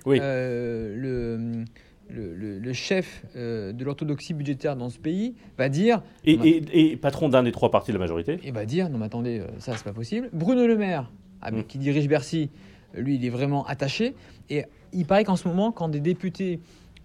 Oui. 0.06 0.18
euh, 0.20 0.94
le, 0.96 1.64
le, 2.08 2.34
le- 2.34 2.58
le 2.58 2.72
chef 2.72 3.24
euh, 3.36 3.72
de 3.72 3.84
l'orthodoxie 3.84 4.34
budgétaire 4.34 4.76
dans 4.76 4.90
ce 4.90 4.98
pays, 4.98 5.34
va 5.58 5.68
dire 5.68 6.02
Et, 6.24 6.32
et- 6.32 6.92
et 6.92 6.96
patron 6.96 7.28
d'un 7.28 7.42
des 7.42 7.52
trois 7.52 7.70
partis 7.70 7.90
de 7.90 7.96
la 7.96 8.00
majorité. 8.00 8.38
et 8.44 8.50
va 8.50 8.64
dire 8.66 8.88
non 8.90 8.98
mais 8.98 9.06
attendez 9.06 9.40
euh, 9.40 9.46
ça 9.58 9.76
c'est 9.76 9.84
pas 9.84 9.92
possible 9.92 10.28
Bruno 10.32 10.66
Le 10.66 10.76
Maire 10.76 11.10
ah, 11.40 11.50
Mm. 11.50 11.64
qui 11.64 11.78
dirige 11.78 12.08
Bercy 12.08 12.50
lui 12.94 13.16
il 13.16 13.24
est 13.24 13.30
vraiment 13.30 13.64
attaché 13.66 14.14
et 14.50 14.64
il 14.92 15.06
paraît 15.06 15.24
qu'en 15.24 15.36
ce 15.36 15.48
moment 15.48 15.72
quand 15.72 15.88
des 15.88 16.00
députés 16.00 16.60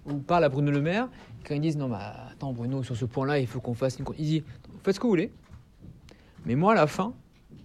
ou 0.05 0.15
parlent 0.15 0.43
à 0.43 0.49
Bruno 0.49 0.71
Le 0.71 0.81
Maire 0.81 1.09
quand 1.45 1.55
ils 1.55 1.61
disent 1.61 1.77
non 1.77 1.87
mais 1.87 1.95
attends 2.31 2.51
Bruno 2.53 2.83
sur 2.83 2.95
ce 2.97 3.05
point 3.05 3.25
là 3.25 3.39
il 3.39 3.47
faut 3.47 3.59
qu'on 3.61 3.73
fasse 3.73 3.97
une 3.99 4.05
il 4.17 4.25
dit 4.25 4.43
faites 4.83 4.95
ce 4.95 4.99
que 4.99 5.03
vous 5.03 5.11
voulez 5.11 5.31
mais 6.45 6.55
moi 6.55 6.73
à 6.73 6.75
la 6.75 6.87
fin 6.87 7.13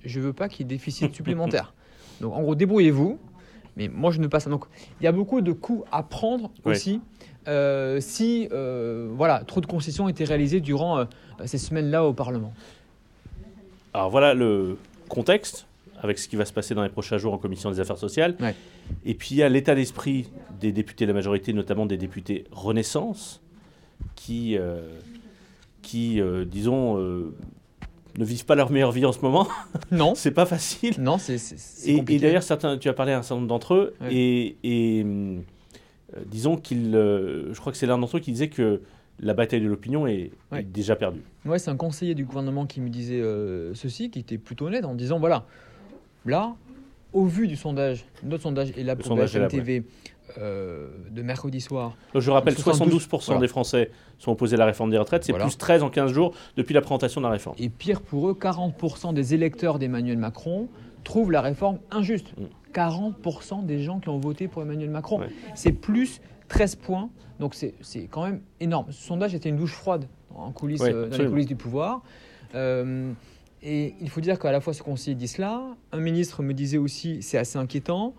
je 0.04 0.20
veux 0.20 0.32
pas 0.32 0.48
qu'il 0.48 0.60
y 0.60 0.62
ait 0.64 0.76
déficit 0.76 1.14
supplémentaire 1.14 1.74
donc 2.20 2.34
en 2.34 2.42
gros 2.42 2.54
débrouillez-vous 2.54 3.18
mais 3.76 3.88
moi 3.88 4.10
je 4.10 4.20
ne 4.20 4.26
passe 4.26 4.48
donc 4.48 4.64
il 5.00 5.04
y 5.04 5.06
a 5.06 5.12
beaucoup 5.12 5.40
de 5.40 5.52
coûts 5.52 5.84
à 5.90 6.02
prendre 6.02 6.50
aussi 6.64 7.00
euh, 7.48 7.98
si 8.00 8.48
euh, 8.52 9.08
voilà 9.16 9.42
trop 9.44 9.60
de 9.60 9.66
concessions 9.66 10.08
étaient 10.08 10.24
réalisées 10.24 10.60
durant 10.60 10.98
euh, 10.98 11.04
ces 11.44 11.58
semaines 11.58 11.90
là 11.90 12.04
au 12.04 12.12
Parlement 12.12 12.54
Alors 13.94 14.10
voilà 14.10 14.32
le 14.32 14.76
contexte 15.08 15.66
avec 16.00 16.18
ce 16.18 16.28
qui 16.28 16.36
va 16.36 16.44
se 16.44 16.52
passer 16.52 16.74
dans 16.74 16.84
les 16.84 16.88
prochains 16.88 17.18
jours 17.18 17.32
en 17.32 17.38
commission 17.38 17.70
des 17.70 17.78
affaires 17.78 17.98
sociales. 17.98 18.36
Ouais. 18.40 18.54
Et 19.04 19.14
puis 19.14 19.30
il 19.32 19.38
y 19.38 19.42
a 19.42 19.48
l'état 19.48 19.74
d'esprit 19.74 20.28
des 20.60 20.72
députés 20.72 21.04
de 21.04 21.10
la 21.10 21.14
majorité, 21.14 21.52
notamment 21.52 21.86
des 21.86 21.96
députés 21.96 22.44
Renaissance, 22.50 23.40
qui, 24.16 24.58
qui 25.80 26.20
disons, 26.46 27.32
ne 28.18 28.24
vivent 28.24 28.44
pas 28.44 28.54
leur 28.54 28.70
meilleure 28.70 28.92
vie 28.92 29.04
en 29.06 29.12
ce 29.12 29.20
moment. 29.20 29.48
non 29.90 30.14
C'est 30.14 30.30
pas 30.32 30.46
facile. 30.46 30.94
Non, 30.98 31.18
c'est 31.18 31.36
Et, 31.86 31.96
et 31.96 32.18
d'ailleurs, 32.18 32.42
certains, 32.42 32.76
tu 32.78 32.88
as 32.88 32.92
parlé 32.92 33.12
à 33.12 33.18
un 33.18 33.22
certain 33.22 33.36
nombre 33.36 33.48
d'entre 33.48 33.74
eux, 33.74 33.94
Ouais. 34.00 34.14
et, 34.14 34.56
et, 34.64 35.02
euh, 35.04 35.38
disons 36.26 36.56
qu'ils, 36.56 36.94
euh, 36.94 37.52
je 37.54 37.60
crois 37.60 37.72
que 37.72 37.78
c'est 37.78 37.86
l'un 37.86 37.98
d'entre 37.98 38.18
eux 38.18 38.20
qui 38.20 38.32
disait 38.32 38.48
que 38.48 38.82
la 39.20 39.34
bataille 39.34 39.60
de 39.60 39.68
l'opinion 39.68 40.06
est, 40.06 40.30
Ouais. 40.50 40.60
est 40.60 40.64
déjà 40.64 40.96
perdue. 40.96 41.22
Ouais, 41.44 41.58
c'est 41.58 41.70
un 41.70 41.76
conseiller 41.76 42.14
du 42.14 42.24
gouvernement 42.24 42.66
qui 42.66 42.80
me 42.80 42.88
disait 42.88 43.20
euh, 43.20 43.72
ceci, 43.74 44.10
qui 44.10 44.18
était 44.18 44.38
plutôt 44.38 44.66
honnête 44.66 44.84
en 44.84 44.94
disant 44.94 45.18
voilà, 45.18 45.46
là, 46.26 46.54
au 47.12 47.26
vu 47.26 47.46
du 47.46 47.56
sondage, 47.56 48.04
notre 48.24 48.42
sondage 48.42 48.70
est 48.76 48.82
là 48.84 48.94
Le 48.94 49.02
pour 49.02 49.16
BFM 49.16 49.48
TV 49.48 49.84
euh, 50.38 50.88
de 51.10 51.22
mercredi 51.22 51.60
soir. 51.60 51.96
Donc, 52.14 52.22
je 52.22 52.30
rappelle, 52.30 52.56
72, 52.56 53.06
72% 53.06 53.24
voilà. 53.26 53.40
des 53.40 53.48
Français 53.48 53.90
sont 54.18 54.32
opposés 54.32 54.54
à 54.54 54.58
la 54.58 54.66
réforme 54.66 54.90
des 54.90 54.98
retraites, 54.98 55.24
c'est 55.24 55.32
Voilà. 55.32 55.44
plus 55.46 55.58
13 55.58 55.82
en 55.82 55.90
15 55.90 56.12
jours 56.12 56.34
depuis 56.56 56.74
la 56.74 56.80
présentation 56.80 57.20
de 57.20 57.26
la 57.26 57.32
réforme. 57.32 57.56
Et 57.58 57.68
pire 57.68 58.00
pour 58.00 58.28
eux, 58.28 58.34
40% 58.40 59.12
des 59.14 59.34
électeurs 59.34 59.78
d'Emmanuel 59.78 60.18
Macron 60.18 60.68
trouvent 61.04 61.32
la 61.32 61.40
réforme 61.40 61.78
injuste. 61.90 62.32
Mm. 62.38 62.44
40% 62.72 63.66
des 63.66 63.82
gens 63.82 64.00
qui 64.00 64.08
ont 64.08 64.18
voté 64.18 64.48
pour 64.48 64.62
Emmanuel 64.62 64.90
Macron. 64.90 65.20
Ouais. 65.20 65.28
C'est 65.54 65.72
plus 65.72 66.20
13 66.48 66.76
points. 66.76 67.10
Donc 67.40 67.54
c'est 67.54 67.74
quand 68.10 68.24
même 68.24 68.40
énorme. 68.60 68.86
Ce 68.92 69.02
sondage 69.02 69.34
était 69.34 69.48
une 69.48 69.56
douche 69.56 69.74
froide 69.74 70.06
en 70.34 70.52
coulisses, 70.52 70.80
Ouais, 70.80 70.92
euh, 70.92 71.08
dans 71.08 71.18
les 71.18 71.28
coulisses 71.28 71.46
du 71.46 71.56
pouvoir. 71.56 72.02
Euh, 72.54 73.12
et 73.62 73.94
il 74.00 74.08
faut 74.08 74.20
dire 74.20 74.38
qu'à 74.38 74.52
la 74.52 74.60
fois 74.60 74.72
ce 74.74 74.82
conseiller 74.82 75.14
dit 75.14 75.28
cela, 75.28 75.62
un 75.92 75.98
ministre 76.00 76.42
me 76.42 76.54
disait 76.54 76.78
aussi, 76.78 77.22
c'est 77.22 77.38
assez 77.38 77.58
inquiétant, 77.58 78.14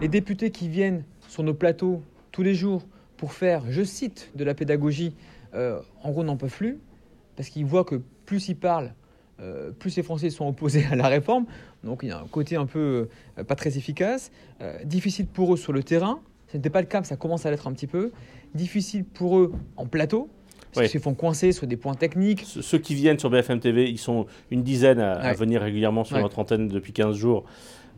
les 0.00 0.08
députés 0.08 0.50
qui 0.50 0.68
viennent 0.68 1.04
sur 1.28 1.42
nos 1.42 1.54
plateaux 1.54 2.02
tous 2.32 2.42
les 2.42 2.54
jours 2.54 2.82
pour 3.16 3.32
faire, 3.32 3.62
je 3.70 3.82
cite, 3.82 4.30
de 4.34 4.44
la 4.44 4.54
pédagogie, 4.54 5.14
euh, 5.54 5.80
en 6.02 6.10
gros 6.10 6.22
n'en 6.24 6.36
peuvent 6.36 6.50
plus, 6.54 6.78
parce 7.36 7.48
qu'ils 7.48 7.64
voient 7.64 7.84
que 7.84 8.00
plus 8.26 8.48
ils 8.48 8.56
parlent, 8.56 8.92
euh, 9.40 9.70
plus 9.70 9.96
les 9.96 10.02
Français 10.02 10.30
sont 10.30 10.46
opposés 10.48 10.84
à 10.90 10.96
la 10.96 11.08
réforme. 11.08 11.46
Donc 11.84 12.00
il 12.02 12.08
y 12.08 12.12
a 12.12 12.18
un 12.18 12.26
côté 12.26 12.56
un 12.56 12.66
peu 12.66 13.08
euh, 13.38 13.44
pas 13.44 13.54
très 13.54 13.76
efficace. 13.78 14.30
Euh, 14.60 14.78
difficile 14.84 15.26
pour 15.26 15.54
eux 15.54 15.56
sur 15.56 15.72
le 15.72 15.82
terrain. 15.82 16.20
Ce 16.48 16.56
n'était 16.56 16.70
pas 16.70 16.80
le 16.80 16.86
cas, 16.86 17.00
mais 17.00 17.06
ça 17.06 17.16
commence 17.16 17.44
à 17.46 17.50
l'être 17.50 17.66
un 17.66 17.72
petit 17.72 17.86
peu. 17.86 18.12
Difficile 18.54 19.04
pour 19.04 19.38
eux 19.38 19.52
en 19.76 19.86
plateau. 19.86 20.28
Parce 20.72 20.84
Ouais. 20.86 20.90
qu'ils 20.90 21.00
se 21.00 21.04
font 21.04 21.14
coincer 21.14 21.52
sur 21.52 21.66
des 21.66 21.76
points 21.78 21.94
techniques. 21.94 22.42
Ce- 22.44 22.60
Ceux 22.60 22.78
qui 22.78 22.94
viennent 22.94 23.18
sur 23.18 23.30
BFM 23.30 23.60
TV, 23.60 23.88
ils 23.88 23.98
sont 23.98 24.26
une 24.50 24.62
dizaine 24.62 24.98
à, 25.00 25.32
venir 25.32 25.62
régulièrement 25.62 26.04
sur 26.04 26.16
Ouais. 26.16 26.22
notre 26.22 26.38
antenne 26.38 26.68
depuis 26.68 26.92
15 26.92 27.16
jours. 27.16 27.44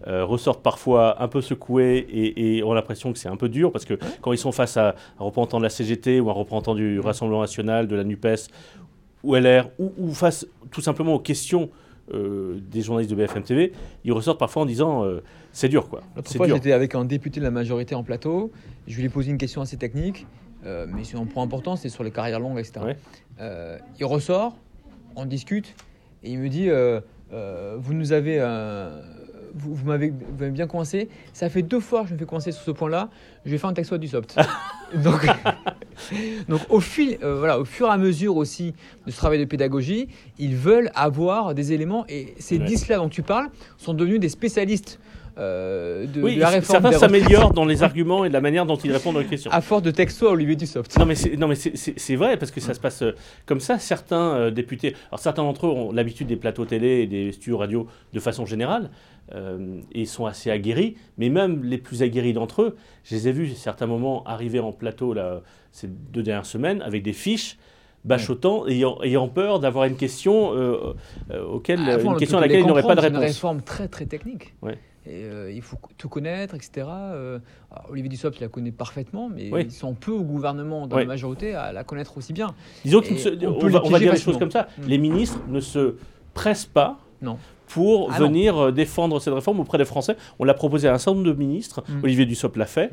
Euh, 0.06 0.24
ressortent 0.24 0.62
parfois 0.62 1.22
un 1.22 1.28
peu 1.28 1.40
secoués 1.40 1.98
et, 1.98 2.58
et 2.58 2.62
ont 2.62 2.72
l'impression 2.72 3.12
que 3.12 3.18
c'est 3.18 3.28
un 3.28 3.36
peu 3.36 3.48
dur 3.48 3.72
parce 3.72 3.84
que 3.84 3.94
quand 4.20 4.32
ils 4.32 4.38
sont 4.38 4.52
face 4.52 4.76
à 4.76 4.94
un 5.18 5.24
représentant 5.24 5.58
de 5.58 5.64
la 5.64 5.70
CGT 5.70 6.20
ou 6.20 6.30
un 6.30 6.32
représentant 6.32 6.74
du 6.74 7.00
Rassemblement 7.00 7.40
national, 7.40 7.88
de 7.88 7.96
la 7.96 8.04
NUPES 8.04 8.48
ou 9.24 9.34
LR, 9.34 9.70
ou, 9.78 9.92
ou 9.98 10.14
face 10.14 10.46
tout 10.70 10.80
simplement 10.80 11.14
aux 11.14 11.18
questions 11.20 11.70
euh, 12.14 12.58
des 12.70 12.80
journalistes 12.80 13.10
de 13.10 13.16
BFM 13.16 13.42
TV, 13.42 13.72
ils 14.04 14.12
ressortent 14.12 14.38
parfois 14.38 14.62
en 14.62 14.66
disant 14.66 15.04
euh, 15.04 15.22
c'est 15.52 15.68
dur 15.68 15.90
quoi. 15.90 16.00
L'autre 16.16 16.32
fois, 16.34 16.48
j'étais 16.48 16.72
avec 16.72 16.94
un 16.94 17.04
député 17.04 17.38
de 17.38 17.44
la 17.44 17.50
majorité 17.50 17.94
en 17.94 18.02
plateau. 18.02 18.50
Je 18.86 18.96
lui 18.96 19.04
ai 19.04 19.08
posé 19.10 19.30
une 19.30 19.36
question 19.36 19.60
assez 19.60 19.76
technique, 19.76 20.26
euh, 20.64 20.86
mais 20.88 21.04
c'est 21.04 21.18
un 21.18 21.26
point 21.26 21.42
important, 21.42 21.76
c'est 21.76 21.90
sur 21.90 22.04
les 22.04 22.10
carrières 22.10 22.40
longues, 22.40 22.58
etc. 22.58 22.80
Ouais. 22.82 23.78
Il 23.98 24.06
ressort, 24.06 24.56
on 25.16 25.26
discute, 25.26 25.74
et 26.22 26.30
il 26.30 26.38
me 26.38 26.48
dit 26.48 26.70
Vous 27.78 27.92
nous 27.92 28.12
avez. 28.12 28.38
Vous, 29.54 29.74
vous 29.74 29.86
m'avez 29.86 30.10
bien 30.10 30.66
coincé. 30.66 31.08
Ça 31.32 31.48
fait 31.48 31.62
deux 31.62 31.80
fois 31.80 32.02
que 32.02 32.08
je 32.08 32.14
me 32.14 32.18
fais 32.18 32.24
coincer 32.26 32.52
sur 32.52 32.62
ce 32.62 32.70
point-là. 32.70 33.08
Je 33.44 33.50
vais 33.50 33.58
faire 33.58 33.70
un 33.70 33.74
à 33.74 33.98
du 33.98 34.08
soft. 34.08 34.38
donc, 34.94 35.26
donc 36.48 36.60
au, 36.68 36.80
fil, 36.80 37.18
euh, 37.22 37.38
voilà, 37.38 37.58
au 37.58 37.64
fur 37.64 37.88
et 37.88 37.90
à 37.90 37.98
mesure 37.98 38.36
aussi 38.36 38.74
de 39.06 39.10
ce 39.10 39.16
travail 39.16 39.38
de 39.38 39.44
pédagogie, 39.44 40.08
ils 40.38 40.56
veulent 40.56 40.90
avoir 40.94 41.54
des 41.54 41.72
éléments. 41.72 42.04
Et 42.08 42.34
ces 42.38 42.58
Ouais. 42.58 42.66
10-là 42.66 42.96
dont 42.98 43.08
tu 43.08 43.22
parles 43.22 43.48
sont 43.76 43.94
devenus 43.94 44.20
des 44.20 44.28
spécialistes 44.28 44.98
euh, 45.38 46.06
de, 46.06 46.20
Oui, 46.22 46.34
de 46.36 46.40
la 46.40 46.48
réforme 46.48 46.82
certains 46.82 46.98
s'améliorent 46.98 47.52
dans 47.52 47.64
les 47.64 47.82
arguments 47.82 48.24
et 48.24 48.28
de 48.28 48.32
la 48.34 48.40
manière 48.40 48.66
dont 48.66 48.76
ils 48.76 48.92
répondent 48.92 49.16
aux 49.16 49.22
questions. 49.24 49.50
à 49.52 49.60
force 49.60 49.82
de 49.82 49.90
texto 49.90 50.26
à 50.28 50.32
Olivier 50.32 50.56
Dussopt. 50.56 50.98
Non 50.98 51.06
mais 51.06 51.14
c'est 51.14 51.36
non 51.36 51.46
mais 51.48 51.54
c'est- 51.54 51.76
c'est 51.76 51.98
c'est 51.98 52.16
vrai 52.16 52.36
parce 52.36 52.50
que 52.50 52.60
ça 52.60 52.74
se 52.74 52.80
passe 52.80 53.02
euh, 53.02 53.12
comme 53.46 53.60
ça. 53.60 53.78
Certains 53.78 54.34
euh, 54.34 54.50
députés, 54.50 54.94
alors 55.10 55.20
certains 55.20 55.42
d'entre 55.42 55.66
eux 55.66 55.70
ont 55.70 55.92
l'habitude 55.92 56.26
des 56.26 56.36
plateaux 56.36 56.64
télé 56.64 57.02
et 57.02 57.06
des 57.06 57.32
studios 57.32 57.58
radio 57.58 57.86
de 58.12 58.20
façon 58.20 58.46
générale 58.46 58.90
euh, 59.34 59.78
et 59.92 60.06
sont 60.06 60.26
assez 60.26 60.50
aguerris. 60.50 60.96
Mais 61.18 61.28
même 61.28 61.62
les 61.62 61.78
plus 61.78 62.02
aguerris 62.02 62.32
d'entre 62.32 62.62
eux, 62.62 62.76
je 63.04 63.14
les 63.14 63.28
ai 63.28 63.32
vus 63.32 63.50
à 63.52 63.54
certains 63.54 63.86
moments 63.86 64.24
arriver 64.24 64.58
en 64.60 64.72
plateau 64.72 65.12
là 65.14 65.42
ces 65.70 65.86
deux 65.86 66.22
dernières 66.22 66.46
semaines 66.46 66.82
avec 66.82 67.02
des 67.02 67.12
fiches 67.12 67.58
bachotant, 68.04 68.66
ayant, 68.66 68.98
ayant 69.02 69.28
peur 69.28 69.60
d'avoir 69.60 69.84
une 69.84 69.96
question 69.96 70.52
euh, 70.54 70.94
euh, 71.30 71.44
auquel, 71.44 71.78
fois, 71.78 72.00
une 72.00 72.08
on 72.08 72.14
question 72.14 72.38
à 72.38 72.40
laquelle 72.40 72.58
les 72.58 72.62
ils 72.62 72.66
n'auraient 72.66 72.82
pas 72.82 72.94
de 72.94 73.00
comprendre, 73.00 73.02
C'est 73.02 73.16
une 73.16 73.22
réponse. 73.22 73.36
réforme 73.36 73.62
très 73.62 73.88
très 73.88 74.06
technique. 74.06 74.54
Ouais. 74.62 74.78
Et 75.06 75.24
euh, 75.24 75.50
il 75.50 75.62
faut 75.62 75.78
tout 75.96 76.08
connaître, 76.08 76.54
etc. 76.54 76.86
Alors, 76.86 77.40
Olivier 77.90 78.10
Dussopt, 78.10 78.36
il 78.38 78.42
la 78.42 78.48
connaît 78.48 78.72
parfaitement, 78.72 79.30
mais 79.34 79.48
Oui. 79.50 79.62
ils 79.64 79.72
sont 79.72 79.94
peu 79.94 80.12
au 80.12 80.22
gouvernement, 80.22 80.86
dans 80.86 80.98
la 80.98 81.06
majorité, 81.06 81.54
à 81.54 81.72
la 81.72 81.82
connaître 81.84 82.18
aussi 82.18 82.32
bien. 82.32 82.54
Disons 82.84 83.00
qu'on 83.00 83.14
on 83.46 83.68
va, 83.68 83.84
on 83.84 83.88
va 83.90 83.98
dire 83.98 84.12
les 84.12 84.18
choses 84.18 84.38
comme 84.38 84.50
ça. 84.50 84.68
Mm. 84.78 84.86
Les 84.86 84.98
ministres 84.98 85.38
ne 85.48 85.60
se 85.60 85.94
pressent 86.34 86.66
pas 86.66 86.98
Non. 87.22 87.38
pour 87.68 88.10
Ah 88.12 88.18
venir 88.18 88.70
défendre 88.72 89.18
cette 89.18 89.32
réforme 89.32 89.60
auprès 89.60 89.78
des 89.78 89.86
Français. 89.86 90.16
On 90.38 90.44
l'a 90.44 90.54
proposé 90.54 90.88
à 90.88 90.94
un 90.94 90.98
certain 90.98 91.16
nombre 91.18 91.32
de 91.32 91.38
ministres. 91.38 91.82
Mm. 91.88 92.04
Olivier 92.04 92.26
Dussopt 92.26 92.56
l'a 92.58 92.66
fait, 92.66 92.90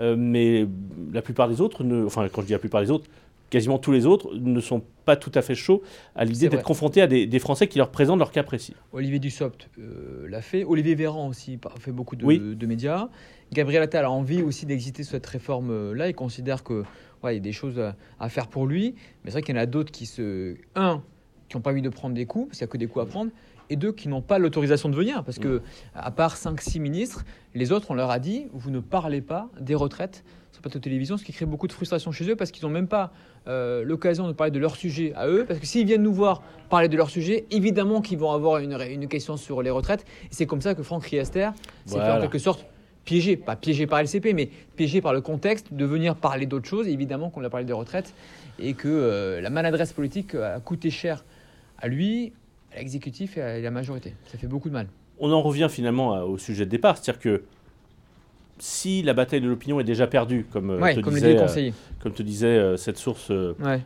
euh, 0.00 0.16
mais 0.18 0.66
la 1.12 1.20
plupart 1.22 1.48
des 1.48 1.60
autres, 1.60 1.84
ne, 1.84 2.06
enfin 2.06 2.28
quand 2.32 2.40
je 2.42 2.46
dis 2.46 2.52
la 2.52 2.58
plupart 2.58 2.80
des 2.80 2.90
autres, 2.90 3.06
quasiment 3.50 3.78
tous 3.78 3.92
les 3.92 4.06
autres 4.06 4.34
ne 4.34 4.60
sont 4.60 4.82
pas 5.04 5.16
tout 5.16 5.32
à 5.34 5.42
fait 5.42 5.54
chauds 5.54 5.82
à 6.14 6.24
l'idée 6.24 6.48
d'être 6.48 6.62
confrontés 6.62 7.00
à 7.00 7.06
des, 7.06 7.26
des 7.26 7.38
Français 7.38 7.66
qui 7.66 7.78
leur 7.78 7.90
présentent 7.90 8.18
leur 8.18 8.30
cas 8.30 8.42
précis. 8.42 8.74
Olivier 8.92 9.18
Dussopt 9.18 9.70
euh, 9.78 10.26
l'a 10.28 10.42
fait. 10.42 10.64
Olivier 10.64 10.94
Véran 10.94 11.28
aussi 11.28 11.58
fait 11.78 11.92
beaucoup 11.92 12.16
de, 12.16 12.24
Oui. 12.24 12.38
de 12.38 12.66
médias. 12.66 13.08
Gabriel 13.52 13.82
Attal 13.82 14.04
a 14.04 14.10
envie 14.10 14.42
aussi 14.42 14.66
d'exister 14.66 15.02
sur 15.02 15.12
cette 15.12 15.26
réforme-là. 15.26 16.08
Il 16.08 16.14
considère 16.14 16.62
que 16.62 16.84
ouais, 17.22 17.32
il 17.32 17.36
y 17.36 17.40
a 17.40 17.42
des 17.42 17.52
choses 17.52 17.78
à, 17.80 17.96
à 18.20 18.28
faire 18.28 18.48
pour 18.48 18.66
lui. 18.66 18.94
Mais 19.24 19.30
c'est 19.30 19.38
vrai 19.38 19.42
qu'il 19.42 19.54
y 19.54 19.58
en 19.58 19.62
a 19.62 19.66
d'autres 19.66 19.90
qui 19.90 20.04
se. 20.06 20.56
Un, 20.74 21.02
qui 21.48 21.56
n'ont 21.56 21.62
pas 21.62 21.70
envie 21.70 21.80
de 21.80 21.88
prendre 21.88 22.14
des 22.14 22.26
coups, 22.26 22.48
parce 22.48 22.58
qu'il 22.58 22.66
n'y 22.66 22.70
a 22.70 22.72
que 22.72 22.76
des 22.76 22.86
coups 22.86 23.06
à 23.06 23.08
prendre. 23.08 23.30
Et 23.70 23.76
deux, 23.76 23.92
qui 23.92 24.08
n'ont 24.08 24.20
pas 24.22 24.38
l'autorisation 24.38 24.90
de 24.90 24.94
venir. 24.96 25.24
Parce 25.24 25.38
que, 25.38 25.62
à 25.94 26.10
part 26.10 26.36
5-6 26.36 26.78
ministres, 26.80 27.24
les 27.54 27.72
autres, 27.72 27.90
on 27.90 27.94
leur 27.94 28.10
a 28.10 28.18
dit 28.18 28.46
vous 28.52 28.70
ne 28.70 28.80
parlez 28.80 29.22
pas 29.22 29.48
des 29.60 29.74
retraites 29.74 30.24
sur 30.58 30.62
plateau 30.62 30.78
de 30.80 30.84
télévision, 30.84 31.16
ce 31.16 31.24
qui 31.24 31.32
crée 31.32 31.46
beaucoup 31.46 31.68
de 31.68 31.72
frustration 31.72 32.10
chez 32.10 32.28
eux 32.28 32.34
parce 32.34 32.50
qu'ils 32.50 32.64
n'ont 32.64 32.72
même 32.72 32.88
pas 32.88 33.12
euh, 33.46 33.84
l'occasion 33.84 34.26
de 34.26 34.32
parler 34.32 34.50
de 34.50 34.58
leur 34.58 34.74
sujet 34.74 35.12
à 35.14 35.28
eux. 35.28 35.44
Parce 35.46 35.60
que 35.60 35.66
s'ils 35.66 35.86
viennent 35.86 36.02
nous 36.02 36.12
voir 36.12 36.42
parler 36.68 36.88
de 36.88 36.96
leur 36.96 37.10
sujet, 37.10 37.46
évidemment 37.52 38.00
qu'ils 38.00 38.18
vont 38.18 38.32
avoir 38.32 38.58
une, 38.58 39.06
question 39.08 39.36
sur 39.36 39.62
les 39.62 39.70
retraites. 39.70 40.04
Et 40.24 40.28
c'est 40.32 40.46
comme 40.46 40.60
ça 40.60 40.74
que 40.74 40.82
Franck 40.82 41.04
Riester 41.04 41.50
s'est 41.86 41.98
fait 41.98 42.10
en 42.10 42.20
quelque 42.20 42.38
sorte 42.38 42.66
piégé, 43.04 43.36
pas 43.36 43.54
piégé 43.54 43.86
par 43.86 44.00
LCP, 44.00 44.34
mais 44.34 44.50
piégé 44.76 45.00
par 45.00 45.12
le 45.12 45.20
contexte 45.20 45.72
de 45.72 45.84
venir 45.84 46.16
parler 46.16 46.46
d'autres 46.46 46.68
choses. 46.68 46.88
Et 46.88 46.92
évidemment 46.92 47.30
qu'on 47.30 47.44
a 47.44 47.50
parlé 47.50 47.64
des 47.64 47.72
retraites 47.72 48.12
et 48.58 48.74
que 48.74 48.88
euh, 48.88 49.40
la 49.40 49.50
maladresse 49.50 49.92
politique 49.92 50.34
a 50.34 50.58
coûté 50.58 50.90
cher 50.90 51.24
à 51.78 51.86
lui, 51.86 52.32
à 52.74 52.80
l'exécutif 52.80 53.36
et 53.36 53.42
à 53.42 53.60
la 53.60 53.70
majorité. 53.70 54.14
Ça 54.26 54.36
fait 54.36 54.48
beaucoup 54.48 54.68
de 54.68 54.74
mal. 54.74 54.88
On 55.20 55.30
en 55.30 55.40
revient 55.40 55.68
finalement 55.70 56.14
à- 56.14 56.24
au 56.24 56.36
sujet 56.36 56.64
de 56.64 56.70
départ, 56.70 56.98
c'est-à-dire 56.98 57.20
que 57.20 57.42
si 58.58 59.02
la 59.02 59.14
bataille 59.14 59.40
de 59.40 59.48
l'opinion 59.48 59.78
est 59.80 59.84
déjà 59.84 60.06
perdue, 60.06 60.46
comme, 60.50 60.70
euh, 60.70 60.78
ouais, 60.80 60.94
te, 60.94 61.00
comme 61.00 61.14
le 61.14 61.20
dit 61.20 61.26
disait, 61.26 61.34
le 61.62 61.68
euh, 61.68 61.70
comme 62.00 62.12
te 62.12 62.22
disait 62.22 62.46
euh, 62.46 62.76
cette 62.76 62.98
source 62.98 63.30
euh, 63.30 63.54
Ouais. 63.60 63.80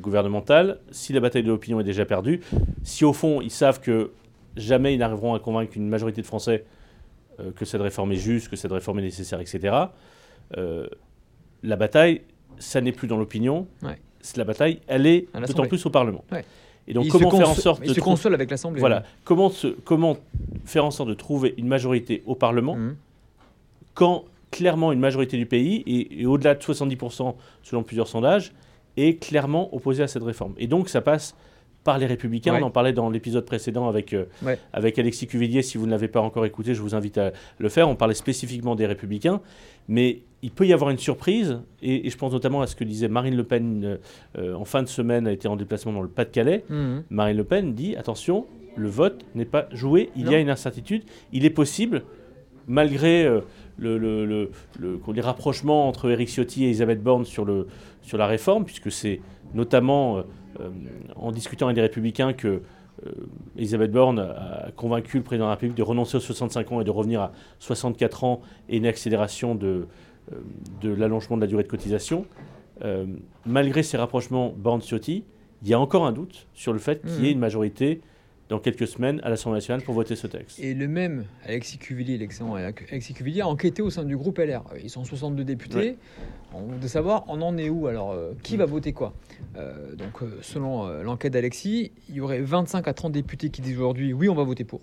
gouvernementale, 0.00 0.78
si 0.90 1.12
la 1.12 1.20
bataille 1.20 1.42
de 1.42 1.48
l'opinion 1.48 1.80
est 1.80 1.84
déjà 1.84 2.04
perdue, 2.04 2.40
si 2.82 3.04
au 3.04 3.12
fond 3.12 3.40
ils 3.40 3.50
savent 3.50 3.80
que 3.80 4.10
jamais 4.56 4.94
ils 4.94 4.98
n'arriveront 4.98 5.34
à 5.34 5.38
convaincre 5.40 5.72
une 5.76 5.88
majorité 5.88 6.20
de 6.20 6.26
Français 6.26 6.64
que 7.56 7.64
cette 7.64 7.80
réforme 7.80 8.12
est 8.12 8.16
juste, 8.16 8.48
que 8.48 8.54
cette 8.56 8.70
réforme 8.70 9.00
est 9.00 9.02
nécessaire, 9.02 9.40
etc., 9.40 9.74
la 11.62 11.76
bataille, 11.76 12.22
ça 12.58 12.80
n'est 12.80 12.92
plus 12.92 13.08
dans 13.08 13.16
l'opinion, 13.16 13.66
Ouais. 13.82 13.98
c'est 14.20 14.36
la 14.36 14.44
bataille, 14.44 14.80
elle 14.86 15.06
est 15.06 15.26
d'autant 15.46 15.66
plus 15.66 15.84
au 15.86 15.90
Parlement. 15.90 16.24
Et 16.86 16.92
donc 16.92 17.08
comment 17.08 17.30
faire 17.30 17.48
en 17.48 17.54
sorte 17.54 17.80
il 17.82 17.88
de 17.88 17.94
se 17.94 18.00
console 18.00 18.34
avec 18.34 18.50
l'Assemblée. 18.50 18.78
voilà, 18.80 19.04
comment, 19.24 19.48
se- 19.48 19.68
comment 19.68 20.18
faire 20.66 20.84
en 20.84 20.90
sorte 20.90 21.08
de 21.08 21.14
trouver 21.14 21.54
une 21.56 21.66
majorité 21.66 22.22
au 22.26 22.34
Parlement 22.34 22.76
Mhm. 22.76 22.96
Quand 23.94 24.24
clairement 24.50 24.92
une 24.92 25.00
majorité 25.00 25.36
du 25.36 25.46
pays, 25.46 25.82
et, 25.86 26.20
et 26.22 26.26
au-delà 26.26 26.54
de 26.54 26.60
70% 26.62 27.34
selon 27.62 27.82
plusieurs 27.82 28.06
sondages, 28.08 28.52
est 28.96 29.20
clairement 29.20 29.74
opposée 29.74 30.02
à 30.04 30.06
cette 30.08 30.22
réforme. 30.22 30.54
Et 30.58 30.66
donc 30.68 30.88
ça 30.88 31.00
passe 31.00 31.34
par 31.82 31.98
les 31.98 32.06
républicains. 32.06 32.52
Ouais. 32.54 32.62
On 32.62 32.66
en 32.66 32.70
parlait 32.70 32.92
dans 32.94 33.10
l'épisode 33.10 33.44
précédent 33.44 33.88
avec, 33.88 34.12
euh, 34.14 34.24
Ouais. 34.42 34.58
avec 34.72 34.98
Alexis 34.98 35.26
Cuvillier. 35.26 35.60
Si 35.62 35.76
vous 35.76 35.84
ne 35.86 35.90
l'avez 35.90 36.08
pas 36.08 36.20
encore 36.20 36.46
écouté, 36.46 36.74
je 36.74 36.80
vous 36.80 36.94
invite 36.94 37.18
à 37.18 37.32
le 37.58 37.68
faire. 37.68 37.88
On 37.90 37.96
parlait 37.96 38.14
spécifiquement 38.14 38.74
des 38.74 38.86
républicains. 38.86 39.40
Mais 39.88 40.20
il 40.42 40.50
peut 40.50 40.66
y 40.66 40.72
avoir 40.72 40.90
une 40.90 40.98
surprise, 40.98 41.58
et, 41.82 42.06
et 42.06 42.10
je 42.10 42.16
pense 42.16 42.32
notamment 42.32 42.62
à 42.62 42.66
ce 42.66 42.74
que 42.76 42.84
disait 42.84 43.08
Marine 43.08 43.36
Le 43.36 43.44
Pen 43.44 43.84
euh, 43.84 43.96
euh, 44.38 44.54
en 44.54 44.64
fin 44.64 44.82
de 44.82 44.88
semaine, 44.88 45.26
a 45.26 45.32
été 45.32 45.46
en 45.48 45.56
déplacement 45.56 45.92
dans 45.92 46.00
le 46.02 46.08
Pas-de-Calais. 46.08 46.64
Mhm. 46.70 47.02
Marine 47.10 47.36
Le 47.36 47.44
Pen 47.44 47.74
dit 47.74 47.96
attention, 47.96 48.46
le 48.76 48.88
vote 48.88 49.24
n'est 49.34 49.44
pas 49.44 49.68
joué, 49.72 50.08
il 50.16 50.30
y 50.30 50.34
a 50.34 50.38
une 50.38 50.48
incertitude. 50.50 51.02
Il 51.34 51.44
est 51.44 51.50
possible, 51.50 52.04
malgré 52.66 53.24
euh, 53.24 53.40
le, 53.76 53.98
le- 53.98 54.24
le- 54.26 54.50
le- 54.78 55.00
les 55.12 55.20
rapprochements 55.20 55.88
entre 55.88 56.10
Éric 56.10 56.28
Ciotti 56.28 56.64
et 56.64 56.66
Elisabeth 56.68 57.02
Borne 57.02 57.24
sur, 57.24 57.44
la 57.46 58.26
réforme, 58.26 58.64
puisque 58.64 58.90
c'est 58.92 59.20
notamment 59.54 60.18
euh, 60.18 60.22
euh, 60.60 60.68
en 61.16 61.32
discutant 61.32 61.66
avec 61.66 61.74
des 61.76 61.82
républicains 61.82 62.32
que 62.32 62.62
Elisabeth 63.56 63.90
Borne 63.90 64.20
a 64.20 64.70
convaincu 64.76 65.18
le 65.18 65.24
président 65.24 65.44
de 65.46 65.48
la 65.48 65.54
République 65.56 65.76
de 65.76 65.82
renoncer 65.82 66.16
aux 66.16 66.20
65 66.20 66.72
ans 66.72 66.80
et 66.80 66.84
de 66.84 66.90
revenir 66.90 67.20
à 67.20 67.32
64 67.58 68.24
ans 68.24 68.40
et 68.68 68.76
une 68.78 68.86
accélération 68.86 69.54
de, 69.56 69.86
de 70.80 70.90
l'allongement 70.94 71.36
de 71.36 71.42
la 71.42 71.46
durée 71.48 71.64
de 71.64 71.68
cotisation. 71.68 72.24
Euh, 72.84 73.04
malgré 73.44 73.82
ces 73.82 73.96
rapprochements 73.96 74.54
Borne-Ciotti, 74.56 75.24
il 75.62 75.68
y 75.68 75.74
a 75.74 75.80
encore 75.80 76.06
un 76.06 76.12
doute 76.12 76.46
sur 76.54 76.72
le 76.72 76.78
fait 76.78 77.02
qu'il 77.02 77.24
y 77.24 77.26
ait 77.26 77.30
Mhm. 77.30 77.34
une 77.34 77.38
majorité 77.40 78.00
dans 78.54 78.60
quelques 78.60 78.86
semaines 78.86 79.20
à 79.24 79.30
l'Assemblée 79.30 79.56
nationale 79.56 79.82
pour 79.82 79.94
voter 79.94 80.14
ce 80.14 80.28
texte. 80.28 80.60
Et 80.60 80.74
le 80.74 80.86
même 80.86 81.24
Alexis 81.44 81.76
Cuvillier, 81.76 82.16
l'excellent 82.18 82.54
Alexis 82.54 83.12
Cuvillier, 83.12 83.40
a 83.40 83.48
enquêté 83.48 83.82
au 83.82 83.90
sein 83.90 84.04
du 84.04 84.16
groupe 84.16 84.38
LR. 84.38 84.62
Ils 84.80 84.90
sont 84.90 85.02
62 85.02 85.42
députés. 85.44 85.96
On- 86.54 86.78
De 86.78 86.86
savoir, 86.86 87.24
on 87.26 87.42
en 87.42 87.58
est 87.58 87.68
où 87.68 87.88
Alors, 87.88 88.12
euh, 88.12 88.32
qui 88.44 88.56
va 88.56 88.64
voter 88.64 88.92
quoi 88.92 89.12
Euh, 89.56 89.96
Donc, 89.96 90.22
euh, 90.22 90.38
selon 90.40 90.86
euh, 90.86 91.02
l'enquête 91.02 91.32
d'Alexis, 91.32 91.90
il 92.08 92.14
y 92.14 92.20
aurait 92.20 92.40
25 92.42 92.86
à 92.86 92.94
30 92.94 93.10
députés 93.12 93.50
qui 93.50 93.60
disent 93.60 93.76
aujourd'hui 93.76 94.12
oui, 94.12 94.28
on 94.28 94.34
va 94.36 94.44
voter 94.44 94.62
pour. 94.62 94.80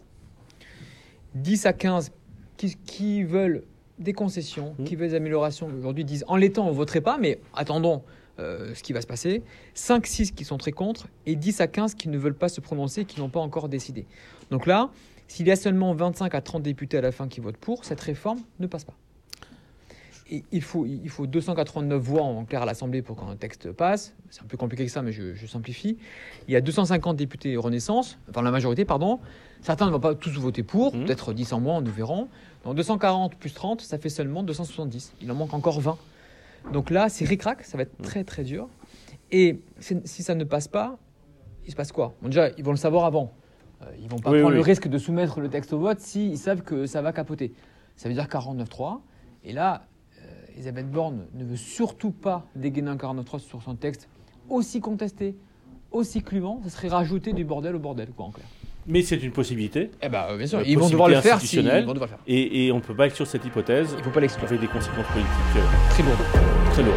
10 1.35 1.65
à 1.65 1.71
15 1.71 2.11
qui, 2.57 2.75
qui 2.85 3.23
veulent 3.23 3.63
des 3.99 4.11
concessions, 4.13 4.75
Mhm. 4.79 4.85
qui 4.85 4.95
veulent 4.97 5.09
des 5.09 5.15
améliorations, 5.15 5.67
aujourd'hui 5.77 6.03
disent 6.03 6.25
en 6.27 6.35
l'étant, 6.35 6.65
on 6.67 6.71
ne 6.71 6.75
voterait 6.75 6.99
pas, 7.01 7.17
mais 7.17 7.39
attendons 7.53 8.03
euh, 8.41 8.73
ce 8.75 8.83
qui 8.83 8.91
va 8.93 9.01
se 9.01 9.07
passer. 9.07 9.43
5-6 9.75 10.33
qui 10.33 10.43
sont 10.43 10.57
très 10.57 10.71
contre 10.71 11.07
et 11.25 11.35
10 11.35 11.61
à 11.61 11.67
15 11.67 11.95
qui 11.95 12.09
ne 12.09 12.17
veulent 12.17 12.35
pas 12.35 12.49
se 12.49 12.59
prononcer, 12.61 13.05
qui 13.05 13.19
n'ont 13.19 13.29
pas 13.29 13.39
encore 13.39 13.69
décidé. 13.69 14.05
Donc 14.49 14.65
là, 14.65 14.89
s'il 15.27 15.47
y 15.47 15.51
a 15.51 15.55
seulement 15.55 15.93
25 15.93 16.33
à 16.35 16.41
30 16.41 16.61
députés 16.63 16.97
à 16.97 17.01
la 17.01 17.11
fin 17.11 17.27
qui 17.27 17.39
votent 17.39 17.57
pour, 17.57 17.85
cette 17.85 18.01
réforme 18.01 18.39
ne 18.59 18.67
passe 18.67 18.83
pas. 18.83 18.93
Et 20.33 20.43
il, 20.53 20.61
faut, 20.61 20.85
il 20.85 21.09
faut 21.09 21.27
289 21.27 22.01
voix 22.01 22.21
en 22.21 22.45
clair 22.45 22.61
à 22.61 22.65
l'Assemblée 22.65 23.01
pour 23.01 23.17
qu'un 23.17 23.35
texte 23.35 23.69
passe. 23.73 24.13
C'est 24.29 24.41
un 24.41 24.45
peu 24.45 24.55
compliqué 24.55 24.85
que 24.85 24.91
ça, 24.91 25.01
mais 25.01 25.11
je, 25.11 25.33
je 25.33 25.45
simplifie. 25.45 25.97
Il 26.47 26.53
y 26.53 26.55
a 26.55 26.61
250 26.61 27.17
députés 27.17 27.57
Renaissance, 27.57 28.17
enfin 28.29 28.41
la 28.41 28.51
majorité, 28.51 28.85
pardon. 28.85 29.19
Certains 29.61 29.87
ne 29.87 29.91
vont 29.91 29.99
pas 29.99 30.15
tous 30.15 30.31
voter 30.39 30.63
pour, 30.63 30.95
Mhm. 30.95 31.05
peut-être 31.05 31.33
10 31.33 31.51
en 31.51 31.59
moins, 31.59 31.81
nous 31.81 31.91
verrons. 31.91 32.29
Donc 32.63 32.75
240 32.75 33.35
plus 33.35 33.53
30, 33.53 33.81
ça 33.81 33.97
fait 33.97 34.07
seulement 34.09 34.41
270. 34.43 35.11
Il 35.21 35.29
en 35.31 35.35
manque 35.35 35.53
encore 35.53 35.81
20. 35.81 35.97
Donc 36.73 36.89
là, 36.89 37.09
c'est 37.09 37.25
ric-rac, 37.25 37.63
ça 37.63 37.77
va 37.77 37.83
être 37.83 37.97
très 38.01 38.23
très 38.23 38.43
dur. 38.43 38.67
Et 39.31 39.61
si 39.79 40.23
ça 40.23 40.35
ne 40.35 40.43
passe 40.43 40.67
pas, 40.67 40.97
il 41.65 41.71
se 41.71 41.75
passe 41.75 41.91
quoi? 41.91 42.13
Bon, 42.21 42.27
Déjà, 42.27 42.49
ils 42.57 42.63
vont 42.63 42.71
le 42.71 42.77
savoir 42.77 43.05
avant. 43.05 43.31
Euh, 43.81 43.85
ils 44.01 44.09
vont 44.09 44.19
pas 44.19 44.31
Oui, 44.31 44.39
prendre 44.39 44.53
oui. 44.53 44.57
le 44.57 44.61
risque 44.61 44.87
de 44.87 44.97
soumettre 44.97 45.39
le 45.39 45.49
texte 45.49 45.73
au 45.73 45.79
vote 45.79 45.99
s'ils 45.99 46.37
savent 46.37 46.61
que 46.61 46.85
ça 46.85 47.01
va 47.01 47.13
capoter. 47.13 47.53
Ça 47.95 48.09
veut 48.09 48.15
dire 48.15 48.25
49-3. 48.27 48.99
Et 49.43 49.53
là, 49.53 49.85
euh, 50.21 50.25
Elisabeth 50.53 50.89
Borne 50.89 51.25
ne 51.33 51.43
veut 51.43 51.55
surtout 51.55 52.11
pas 52.11 52.45
dégainer 52.55 52.89
un 52.89 52.95
49-3 52.97 53.39
sur 53.39 53.61
son 53.61 53.75
texte 53.75 54.07
aussi 54.49 54.81
contesté, 54.81 55.35
aussi 55.91 56.21
clivant. 56.21 56.61
Ça 56.63 56.69
serait 56.69 56.89
rajouter 56.89 57.33
du 57.33 57.43
bordel 57.45 57.75
au 57.75 57.79
bordel, 57.79 58.09
quoi, 58.11 58.25
en 58.25 58.31
clair. 58.31 58.47
Mais 58.91 59.01
c'est 59.03 59.15
une 59.23 59.31
possibilité, 59.31 59.89
Eh 60.03 60.09
ben, 60.09 60.35
bien 60.37 60.45
sûr, 60.45 60.59
Euh, 60.59 60.63
ils 60.65 60.77
vont 60.77 60.89
devoir 60.89 61.07
le 61.07 61.15
faire. 61.15 61.39
s'ils- 61.39 61.59
institutionnelle. 61.59 61.83
Ils 61.83 61.87
vont 61.87 61.93
devoir 61.93 62.09
le 62.09 62.15
faire. 62.17 62.23
et, 62.27 62.65
et 62.67 62.71
on 62.73 62.75
ne 62.75 62.81
peut 62.81 62.93
pas 62.93 63.07
être 63.07 63.15
sur 63.15 63.25
cette 63.25 63.45
hypothèse 63.45 63.91
Il 63.93 63.99
ne 63.99 64.03
faut 64.03 64.09
pas 64.09 64.19
l'exclure. 64.19 64.47
avec 64.49 64.59
des 64.59 64.67
conséquences 64.67 65.05
politiques 65.07 65.55
euh, 65.55 65.89
Très 65.91 66.03
lourd. 66.03 66.13
très 66.73 66.83
lourdes. 66.83 66.95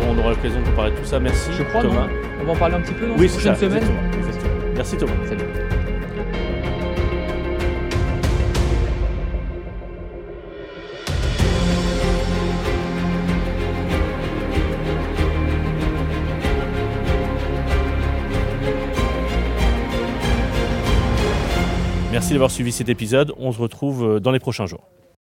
Bon, 0.00 0.06
on 0.14 0.18
aura 0.18 0.30
l'occasion 0.30 0.60
de 0.60 0.68
parler 0.76 0.90
de 0.92 0.96
tout 0.98 1.04
ça. 1.06 1.18
Merci 1.18 1.48
Je 1.58 1.62
crois, 1.64 1.80
Thomas. 1.82 2.06
On 2.40 2.44
va 2.44 2.52
en 2.52 2.56
parler 2.56 2.74
un 2.74 2.80
petit 2.82 2.92
peu 2.92 3.06
dans 3.06 3.16
Oui, 3.16 3.28
semaines. 3.30 3.54
exactement, 3.54 4.02
exactement. 4.18 4.50
Merci 4.74 4.96
Thomas. 4.98 5.12
Salut. 5.26 5.40
D'avoir 22.32 22.50
suivi 22.50 22.72
cet 22.72 22.88
épisode. 22.88 23.34
On 23.36 23.52
se 23.52 23.60
retrouve 23.60 24.04
euh, 24.04 24.20
dans 24.20 24.30
les 24.30 24.38
prochains 24.38 24.64
jours. 24.64 24.88